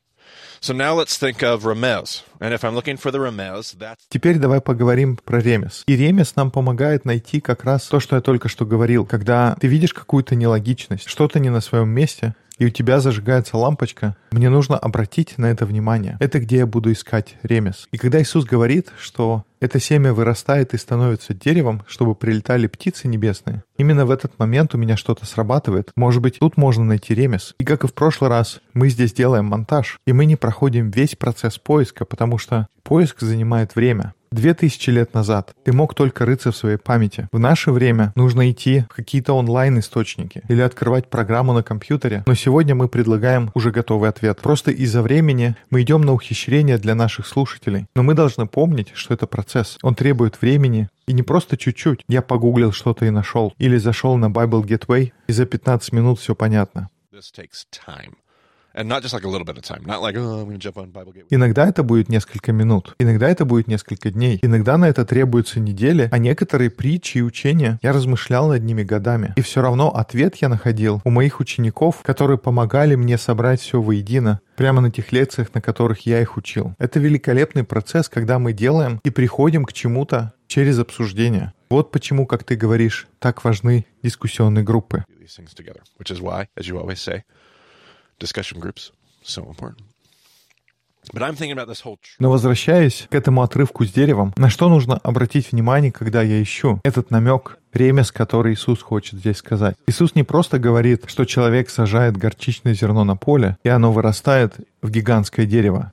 Теперь 4.09 4.38
давай 4.38 4.61
поговорим 4.61 5.17
про 5.17 5.41
ремес. 5.41 5.83
И 5.87 5.97
ремес 5.97 6.37
нам 6.37 6.50
помогает 6.50 7.05
найти 7.05 7.41
как 7.41 7.65
раз 7.65 7.85
то, 7.85 8.00
что 8.00 8.17
я 8.17 8.23
только 8.23 8.49
что 8.49 8.67
говорил. 8.67 9.07
Когда 9.07 9.57
ты 9.61 9.67
видишь 9.67 9.95
какую-то 9.95 10.35
нелогичность, 10.35 11.09
что-то 11.09 11.38
не 11.41 11.50
на 11.50 11.61
своем 11.61 11.88
месте, 11.88 12.35
и 12.59 12.67
у 12.67 12.71
тебя 12.71 13.00
зажигается 13.00 13.57
лампочка, 13.57 14.17
мне 14.31 14.50
нужно 14.50 14.77
обратить 14.77 15.38
на 15.38 15.47
это 15.47 15.67
внимание. 15.67 16.17
Это 16.21 16.41
где 16.41 16.59
я 16.59 16.67
буду 16.67 16.93
искать 16.93 17.37
ремес. 17.43 17.88
И 17.93 17.99
когда 17.99 18.21
Иисус 18.21 18.45
говорит, 18.45 18.88
что 19.00 19.45
это 19.61 19.81
семя 19.81 20.12
вырастает 20.12 20.75
и 20.75 20.79
становится 20.79 21.35
деревом, 21.35 21.83
чтобы 21.87 22.15
прилетали 22.15 22.67
птицы 22.67 23.09
небесные, 23.09 23.65
именно 23.77 24.07
в 24.07 24.11
этот 24.11 24.38
момент 24.38 24.75
у 24.75 24.79
меня 24.79 24.97
что-то 24.97 25.27
срабатывает. 25.27 25.91
Может 25.97 26.23
быть, 26.23 26.38
тут 26.38 26.57
можно 26.57 26.85
найти 26.85 27.15
ремес. 27.15 27.55
И 27.59 27.65
как 27.65 27.85
и 27.85 27.88
в 27.88 27.95
прошлый 27.95 28.31
раз, 28.31 28.61
мы 28.75 28.88
здесь 28.88 29.12
делаем 29.12 29.47
монтаж, 29.47 29.99
и 30.07 30.12
мы 30.12 30.27
не 30.27 30.37
проходим 30.37 30.91
весь 30.91 31.17
процесс 31.17 31.59
поиска, 31.59 32.05
потому 32.05 32.38
что 32.38 32.69
поиск 32.83 33.21
занимает 33.21 33.75
время. 33.75 34.15
Две 34.31 34.55
тысячи 34.55 34.91
лет 34.91 35.15
назад 35.15 35.55
ты 35.65 35.73
мог 35.73 35.95
только 35.95 36.25
рыться 36.25 36.53
в 36.53 36.57
своей 36.57 36.77
памяти. 36.77 37.29
В 37.33 37.39
наше 37.39 37.73
время 37.73 38.13
нужно 38.17 38.51
идти 38.51 38.85
в 38.91 38.95
какие-то 38.95 39.33
онлайн-источники 39.35 40.43
или 40.49 40.61
открывать 40.61 41.09
программу 41.09 41.53
на 41.53 41.63
компьютере. 41.63 42.25
Но 42.27 42.35
сегодня 42.35 42.75
мы 42.75 42.89
предлагаем 42.89 43.51
уже 43.55 43.71
готовый 43.71 44.09
ответ. 44.11 44.41
Просто 44.41 44.71
из-за 44.71 45.03
времени 45.03 45.57
мы 45.71 45.83
идем 45.83 46.03
на 46.03 46.13
ухищрение 46.13 46.79
для 46.79 46.95
наших 46.95 47.27
слушателей. 47.27 47.87
Но 47.95 48.03
мы 48.03 48.15
должны 48.15 48.47
помнить, 48.47 48.91
что 48.95 49.15
это 49.15 49.27
процесс. 49.27 49.79
Он 49.83 49.95
требует 49.95 50.41
времени, 50.41 50.89
и 51.07 51.15
не 51.15 51.23
просто 51.23 51.57
чуть-чуть. 51.57 52.05
Я 52.07 52.21
погуглил 52.21 52.71
что-то 52.71 53.07
и 53.07 53.11
нашел. 53.11 53.55
Или 53.57 53.79
зашел 53.79 54.17
на 54.19 54.27
Bible 54.27 54.63
Gateway, 54.63 55.13
и 55.27 55.33
за 55.33 55.47
15 55.47 55.93
минут 55.93 56.21
все 56.21 56.35
понятно. 56.35 56.91
this 57.19 57.33
takes 57.33 57.67
time. 57.73 58.15
Oh. 58.75 60.59
Иногда 61.31 61.67
это 61.67 61.83
будет 61.83 62.09
несколько 62.09 62.53
минут, 62.53 62.95
иногда 62.99 63.29
это 63.29 63.45
будет 63.45 63.67
несколько 63.69 64.11
дней, 64.11 64.39
иногда 64.43 64.79
на 64.79 64.89
это 64.89 65.05
требуются 65.05 65.61
недели, 65.61 66.09
а 66.13 66.19
некоторые 66.19 66.71
притчи 66.71 67.19
и 67.19 67.23
учения 67.23 67.79
я 67.83 67.93
размышлял 67.93 68.49
над 68.49 68.63
ними 68.63 68.83
годами. 68.83 69.33
И 69.37 69.41
все 69.41 69.63
равно 69.63 69.89
ответ 69.95 70.37
я 70.37 70.49
находил 70.49 71.01
у 71.05 71.11
моих 71.11 71.41
учеников, 71.41 72.03
которые 72.03 72.39
помогали 72.39 72.95
мне 72.95 73.19
собрать 73.19 73.61
все 73.61 73.81
воедино, 73.81 74.41
прямо 74.57 74.81
на 74.81 74.91
тех 74.91 75.13
лекциях, 75.13 75.55
на 75.55 75.61
которых 75.61 76.07
я 76.07 76.21
их 76.21 76.37
учил. 76.37 76.75
Это 76.79 76.99
великолепный 76.99 77.65
процесс, 77.65 78.09
когда 78.09 78.39
мы 78.39 78.53
делаем 78.53 79.01
и 79.05 79.11
приходим 79.11 79.65
к 79.65 79.73
чему-то 79.73 80.35
через 80.47 80.79
обсуждение. 80.79 81.53
Вот 81.71 81.91
почему, 81.93 82.27
как 82.27 82.45
ты 82.45 82.57
говоришь, 82.57 83.07
так 83.19 83.45
важны 83.45 83.87
дискуссионные 84.03 84.65
группы. 84.65 85.05
Discussion 88.19 88.61
groups 88.61 88.91
so 89.23 89.45
important. 89.49 89.83
But 91.13 91.23
I'm 91.23 91.37
thinking 91.37 91.53
about 91.53 91.69
this 91.69 91.81
whole 91.81 91.97
tr- 91.97 92.17
Но 92.19 92.31
возвращаясь 92.31 93.07
к 93.09 93.15
этому 93.15 93.43
отрывку 93.43 93.85
с 93.85 93.91
деревом, 93.91 94.35
на 94.37 94.51
что 94.51 94.69
нужно 94.69 94.99
обратить 94.99 95.53
внимание, 95.53 95.91
когда 95.91 96.23
я 96.23 96.43
ищу 96.43 96.81
этот 96.85 97.11
намек, 97.11 97.59
ремес, 97.73 98.13
который 98.13 98.55
Иисус 98.55 98.83
хочет 98.83 99.19
здесь 99.19 99.39
сказать. 99.39 99.77
Иисус 99.87 100.15
не 100.15 100.23
просто 100.25 100.59
говорит, 100.59 101.05
что 101.07 101.25
человек 101.25 101.71
сажает 101.71 102.17
горчичное 102.17 102.75
зерно 102.75 103.05
на 103.05 103.17
поле, 103.17 103.57
и 103.63 103.69
оно 103.69 103.93
вырастает 103.93 104.55
в 104.83 104.91
гигантское 104.91 105.47
дерево. 105.47 105.93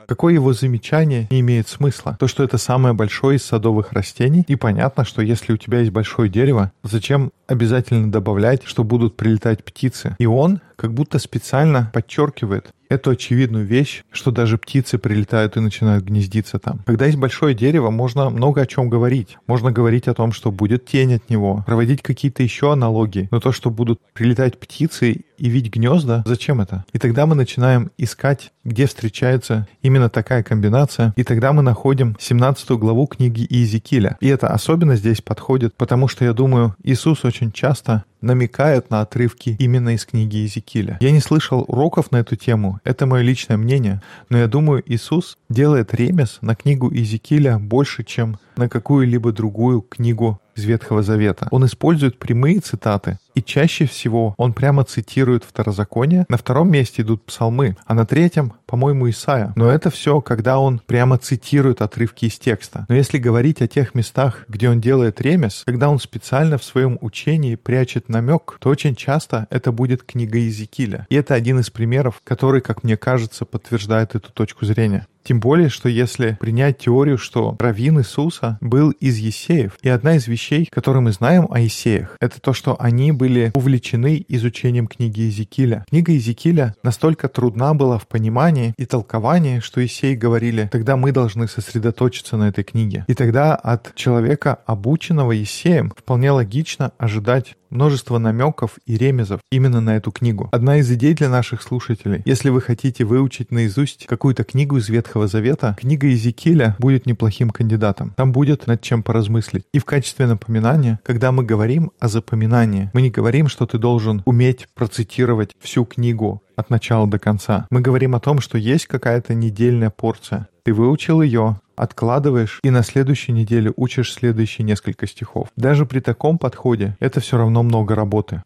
Какое 0.07 0.33
его 0.33 0.51
замечание 0.51 1.27
не 1.29 1.41
имеет 1.41 1.67
смысла? 1.67 2.17
То, 2.19 2.27
что 2.27 2.43
это 2.43 2.57
самое 2.57 2.95
большое 2.95 3.37
из 3.37 3.45
садовых 3.45 3.93
растений, 3.93 4.43
и 4.47 4.55
понятно, 4.55 5.05
что 5.05 5.21
если 5.21 5.53
у 5.53 5.57
тебя 5.57 5.79
есть 5.79 5.91
большое 5.91 6.27
дерево, 6.27 6.71
зачем 6.81 7.31
обязательно 7.45 8.11
добавлять, 8.11 8.63
что 8.65 8.83
будут 8.83 9.15
прилетать 9.17 9.63
птицы? 9.63 10.15
И 10.17 10.25
он 10.25 10.61
как 10.81 10.95
будто 10.95 11.19
специально 11.19 11.91
подчеркивает 11.93 12.71
эту 12.89 13.11
очевидную 13.11 13.65
вещь, 13.65 14.03
что 14.11 14.31
даже 14.31 14.57
птицы 14.57 14.97
прилетают 14.97 15.55
и 15.55 15.59
начинают 15.59 16.03
гнездиться 16.03 16.57
там. 16.57 16.81
Когда 16.85 17.05
есть 17.05 17.19
большое 17.19 17.55
дерево, 17.55 17.91
можно 17.91 18.31
много 18.31 18.61
о 18.61 18.65
чем 18.65 18.89
говорить. 18.89 19.37
Можно 19.47 19.71
говорить 19.71 20.07
о 20.07 20.13
том, 20.13 20.31
что 20.33 20.51
будет 20.51 20.85
тень 20.85 21.13
от 21.13 21.29
него, 21.29 21.63
проводить 21.67 22.01
какие-то 22.01 22.43
еще 22.43 22.73
аналогии. 22.73 23.29
Но 23.31 23.39
то, 23.39 23.51
что 23.51 23.69
будут 23.69 24.01
прилетать 24.13 24.59
птицы 24.59 25.21
и 25.37 25.49
вить 25.49 25.71
гнезда, 25.73 26.23
зачем 26.25 26.59
это? 26.59 26.83
И 26.93 26.99
тогда 26.99 27.25
мы 27.25 27.35
начинаем 27.35 27.91
искать, 27.97 28.51
где 28.63 28.87
встречается 28.87 29.67
именно 29.81 30.09
такая 30.09 30.43
комбинация, 30.43 31.13
и 31.15 31.23
тогда 31.23 31.53
мы 31.53 31.61
находим 31.61 32.17
17 32.19 32.71
главу 32.71 33.05
книги 33.05 33.45
Иезекииля. 33.49 34.17
И 34.19 34.27
это 34.27 34.47
особенно 34.47 34.95
здесь 34.95 35.21
подходит, 35.21 35.75
потому 35.75 36.07
что, 36.07 36.25
я 36.25 36.33
думаю, 36.33 36.75
Иисус 36.83 37.23
очень 37.23 37.51
часто 37.51 38.03
намекает 38.21 38.89
на 38.89 39.01
отрывки 39.01 39.55
именно 39.59 39.95
из 39.95 40.05
книги 40.05 40.37
Иезекииля. 40.37 40.97
Я 41.01 41.11
не 41.11 41.19
слышал 41.19 41.65
уроков 41.67 42.11
на 42.11 42.17
эту 42.17 42.35
тему, 42.35 42.79
это 42.83 43.05
мое 43.05 43.21
личное 43.21 43.57
мнение, 43.57 44.01
но 44.29 44.37
я 44.37 44.47
думаю, 44.47 44.83
Иисус 44.85 45.37
делает 45.49 45.93
ремес 45.93 46.37
на 46.41 46.55
книгу 46.55 46.91
Иезекииля 46.91 47.57
больше, 47.59 48.03
чем 48.03 48.37
на 48.55 48.69
какую-либо 48.69 49.31
другую 49.31 49.81
книгу 49.81 50.39
из 50.61 50.65
Ветхого 50.65 51.01
Завета. 51.01 51.47
Он 51.51 51.65
использует 51.65 52.19
прямые 52.19 52.59
цитаты, 52.59 53.17
и 53.33 53.41
чаще 53.41 53.85
всего 53.85 54.35
он 54.37 54.53
прямо 54.53 54.83
цитирует 54.83 55.43
Второзаконие. 55.43 56.25
На 56.29 56.37
втором 56.37 56.69
месте 56.69 57.01
идут 57.01 57.25
псалмы, 57.25 57.75
а 57.85 57.93
на 57.93 58.05
третьем, 58.05 58.53
по-моему, 58.65 59.09
Исаия. 59.09 59.53
Но 59.55 59.69
это 59.69 59.89
все, 59.89 60.21
когда 60.21 60.59
он 60.59 60.79
прямо 60.85 61.17
цитирует 61.17 61.81
отрывки 61.81 62.25
из 62.25 62.37
текста. 62.37 62.85
Но 62.89 62.95
если 62.95 63.17
говорить 63.17 63.61
о 63.61 63.67
тех 63.67 63.95
местах, 63.95 64.45
где 64.47 64.69
он 64.69 64.81
делает 64.81 65.21
ремес, 65.21 65.63
когда 65.65 65.89
он 65.89 65.99
специально 65.99 66.57
в 66.57 66.63
своем 66.63 66.97
учении 67.01 67.55
прячет 67.55 68.09
намек, 68.09 68.57
то 68.59 68.69
очень 68.69 68.95
часто 68.95 69.47
это 69.49 69.71
будет 69.71 70.03
книга 70.03 70.37
Иезекииля. 70.37 71.07
И 71.09 71.15
это 71.15 71.33
один 71.33 71.59
из 71.59 71.69
примеров, 71.69 72.21
который, 72.23 72.61
как 72.61 72.83
мне 72.83 72.97
кажется, 72.97 73.45
подтверждает 73.45 74.15
эту 74.15 74.31
точку 74.31 74.65
зрения. 74.65 75.07
Тем 75.23 75.39
более, 75.39 75.69
что 75.69 75.89
если 75.89 76.37
принять 76.39 76.79
теорию, 76.79 77.17
что 77.17 77.55
раввин 77.59 77.99
Иисуса 77.99 78.57
был 78.61 78.91
из 78.91 79.17
Есеев, 79.17 79.77
и 79.81 79.89
одна 79.89 80.15
из 80.15 80.27
вещей, 80.27 80.67
которые 80.71 81.01
мы 81.01 81.11
знаем 81.11 81.47
о 81.49 81.59
Есеях, 81.59 82.17
это 82.19 82.41
то, 82.41 82.53
что 82.53 82.75
они 82.79 83.11
были 83.11 83.51
увлечены 83.53 84.25
изучением 84.27 84.87
книги 84.87 85.21
Иезекииля. 85.21 85.85
Книга 85.89 86.11
Иезекииля 86.11 86.75
настолько 86.83 87.27
трудна 87.27 87.73
была 87.73 87.97
в 87.97 88.07
понимании 88.07 88.73
и 88.77 88.85
толковании, 88.85 89.59
что 89.59 89.81
Есеи 89.81 90.15
говорили, 90.15 90.69
тогда 90.71 90.97
мы 90.97 91.11
должны 91.11 91.47
сосредоточиться 91.47 92.37
на 92.37 92.49
этой 92.49 92.63
книге. 92.63 93.05
И 93.07 93.13
тогда 93.13 93.55
от 93.55 93.93
человека, 93.95 94.59
обученного 94.65 95.31
Есеем, 95.31 95.91
вполне 95.95 96.31
логично 96.31 96.91
ожидать 96.97 97.55
множество 97.71 98.19
намеков 98.19 98.77
и 98.85 98.97
ремезов 98.97 99.41
именно 99.51 99.81
на 99.81 99.95
эту 99.95 100.11
книгу. 100.11 100.49
Одна 100.51 100.77
из 100.77 100.91
идей 100.91 101.13
для 101.13 101.29
наших 101.29 101.63
слушателей. 101.63 102.21
Если 102.25 102.49
вы 102.49 102.61
хотите 102.61 103.03
выучить 103.03 103.51
наизусть 103.51 104.05
какую-то 104.05 104.43
книгу 104.43 104.77
из 104.77 104.89
Ветхого 104.89 105.27
Завета, 105.27 105.75
книга 105.79 106.07
Иезекииля 106.07 106.75
будет 106.77 107.05
неплохим 107.05 107.49
кандидатом. 107.49 108.13
Там 108.15 108.31
будет 108.31 108.67
над 108.67 108.81
чем 108.81 109.01
поразмыслить. 109.01 109.63
И 109.73 109.79
в 109.79 109.85
качестве 109.85 110.27
напоминания, 110.27 110.99
когда 111.03 111.31
мы 111.31 111.43
говорим 111.43 111.91
о 111.99 112.07
запоминании, 112.07 112.91
мы 112.93 113.01
не 113.01 113.09
говорим, 113.09 113.47
что 113.47 113.65
ты 113.65 113.77
должен 113.77 114.21
уметь 114.25 114.67
процитировать 114.75 115.51
всю 115.59 115.85
книгу 115.85 116.43
от 116.55 116.69
начала 116.69 117.07
до 117.07 117.19
конца. 117.19 117.65
Мы 117.71 117.81
говорим 117.81 118.15
о 118.15 118.19
том, 118.19 118.39
что 118.39 118.57
есть 118.57 118.85
какая-то 118.85 119.33
недельная 119.33 119.89
порция. 119.89 120.47
Ты 120.63 120.73
выучил 120.73 121.21
ее, 121.21 121.59
откладываешь 121.75 122.59
и 122.63 122.69
на 122.69 122.83
следующей 122.83 123.31
неделе 123.31 123.73
учишь 123.75 124.13
следующие 124.13 124.65
несколько 124.65 125.07
стихов. 125.07 125.49
Даже 125.55 125.85
при 125.85 125.99
таком 125.99 126.37
подходе 126.37 126.95
это 126.99 127.19
все 127.19 127.37
равно 127.37 127.63
много 127.63 127.95
работы. 127.95 128.43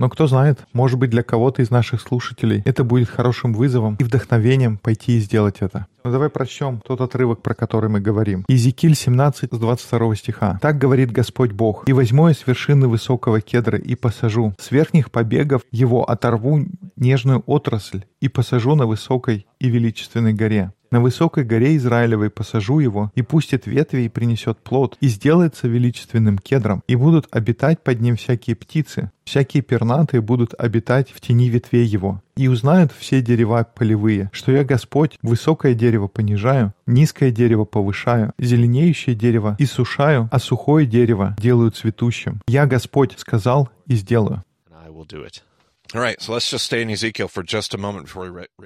Но 0.00 0.08
кто 0.08 0.26
знает, 0.26 0.60
может 0.72 0.98
быть 0.98 1.10
для 1.10 1.22
кого-то 1.22 1.60
из 1.60 1.70
наших 1.70 2.00
слушателей 2.00 2.62
это 2.64 2.84
будет 2.84 3.10
хорошим 3.10 3.52
вызовом 3.52 3.96
и 3.96 4.04
вдохновением 4.04 4.78
пойти 4.78 5.18
и 5.18 5.20
сделать 5.20 5.56
это. 5.60 5.88
Ну 6.04 6.10
давай 6.10 6.30
прочтем 6.30 6.80
тот 6.86 7.02
отрывок, 7.02 7.42
про 7.42 7.52
который 7.52 7.90
мы 7.90 8.00
говорим. 8.00 8.46
Иезекииль 8.48 8.94
17 8.94 9.52
с 9.52 9.58
22 9.58 10.16
стиха. 10.16 10.58
«Так 10.62 10.78
говорит 10.78 11.12
Господь 11.12 11.52
Бог, 11.52 11.86
и 11.86 11.92
возьму 11.92 12.28
я 12.28 12.34
с 12.34 12.46
вершины 12.46 12.88
высокого 12.88 13.42
кедра 13.42 13.78
и 13.78 13.94
посажу, 13.94 14.54
с 14.58 14.70
верхних 14.70 15.10
побегов 15.10 15.60
его 15.70 16.08
оторву 16.08 16.64
нежную 16.96 17.42
отрасль 17.44 18.06
и 18.22 18.28
посажу 18.28 18.76
на 18.76 18.86
высокой 18.86 19.46
и 19.58 19.68
величественной 19.68 20.32
горе. 20.32 20.72
На 20.92 21.00
высокой 21.00 21.44
горе 21.44 21.76
Израилевой 21.76 22.30
посажу 22.30 22.80
его, 22.80 23.12
и 23.14 23.22
пустит 23.22 23.66
ветви 23.66 24.02
и 24.02 24.08
принесет 24.08 24.58
плод, 24.58 24.96
и 25.00 25.06
сделается 25.06 25.68
величественным 25.68 26.36
кедром, 26.36 26.82
и 26.88 26.96
будут 26.96 27.28
обитать 27.30 27.80
под 27.84 28.00
ним 28.00 28.16
всякие 28.16 28.56
птицы, 28.56 29.12
всякие 29.22 29.62
пернатые 29.62 30.20
будут 30.20 30.52
обитать 30.58 31.12
в 31.12 31.20
тени 31.20 31.48
ветвей 31.48 31.84
его. 31.84 32.20
И 32.36 32.48
узнают 32.48 32.90
все 32.90 33.22
дерева 33.22 33.64
полевые, 33.72 34.30
что 34.32 34.50
я 34.50 34.64
Господь, 34.64 35.16
высокое 35.22 35.74
дерево 35.74 36.08
понижаю, 36.08 36.74
низкое 36.88 37.30
дерево 37.30 37.64
повышаю, 37.64 38.32
зеленеющее 38.38 39.14
дерево 39.14 39.54
и 39.60 39.66
сушаю, 39.66 40.28
а 40.32 40.40
сухое 40.40 40.86
дерево 40.86 41.36
делаю 41.38 41.70
цветущим. 41.70 42.40
Я 42.48 42.66
Господь 42.66 43.16
сказал 43.16 43.68
и 43.86 43.94
сделаю. 43.94 44.42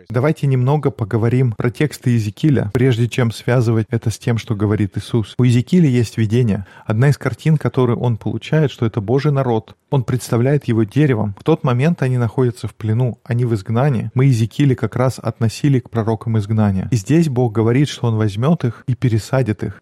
Давайте 0.08 0.46
немного 0.46 0.90
поговорим 0.90 1.52
про 1.52 1.70
тексты 1.70 2.10
Иезекииля, 2.10 2.70
прежде 2.74 3.08
чем 3.08 3.32
связывать 3.32 3.86
это 3.90 4.10
с 4.10 4.18
тем, 4.18 4.38
что 4.38 4.54
говорит 4.54 4.96
Иисус. 4.98 5.34
У 5.38 5.44
Иезекииля 5.44 5.88
есть 5.88 6.18
видение. 6.18 6.66
Одна 6.84 7.08
из 7.08 7.18
картин, 7.18 7.56
которую 7.56 7.98
он 7.98 8.16
получает, 8.16 8.70
что 8.70 8.84
это 8.84 9.00
Божий 9.00 9.32
народ. 9.32 9.76
Он 9.90 10.04
представляет 10.04 10.64
его 10.68 10.82
деревом. 10.84 11.34
В 11.38 11.44
тот 11.44 11.64
момент 11.64 12.02
они 12.02 12.18
находятся 12.18 12.68
в 12.68 12.74
плену, 12.74 13.20
они 13.24 13.44
в 13.44 13.54
изгнании. 13.54 14.10
Мы 14.14 14.26
Иезекииля 14.26 14.74
как 14.74 14.96
раз 14.96 15.18
относили 15.18 15.80
к 15.80 15.90
пророкам 15.90 16.38
изгнания. 16.38 16.88
И 16.90 16.96
здесь 16.96 17.28
Бог 17.28 17.52
говорит, 17.52 17.88
что 17.88 18.06
он 18.08 18.16
возьмет 18.16 18.64
их 18.64 18.84
и 18.86 18.94
пересадит 18.94 19.62
их. 19.62 19.80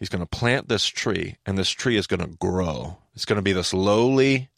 He's 0.00 0.10
going 0.10 0.20
to 0.20 0.26
plant 0.26 0.68
this 0.68 0.86
tree, 0.86 1.36
and 1.46 1.56
this 1.56 1.70
tree 1.70 1.96
is 1.96 2.08
going 2.08 2.20
to 2.20 2.36
grow. 2.38 2.98
It's 3.14 3.24
going 3.24 3.36
to 3.36 3.42
be 3.42 3.52
this 3.52 3.72
lowly, 3.72 4.50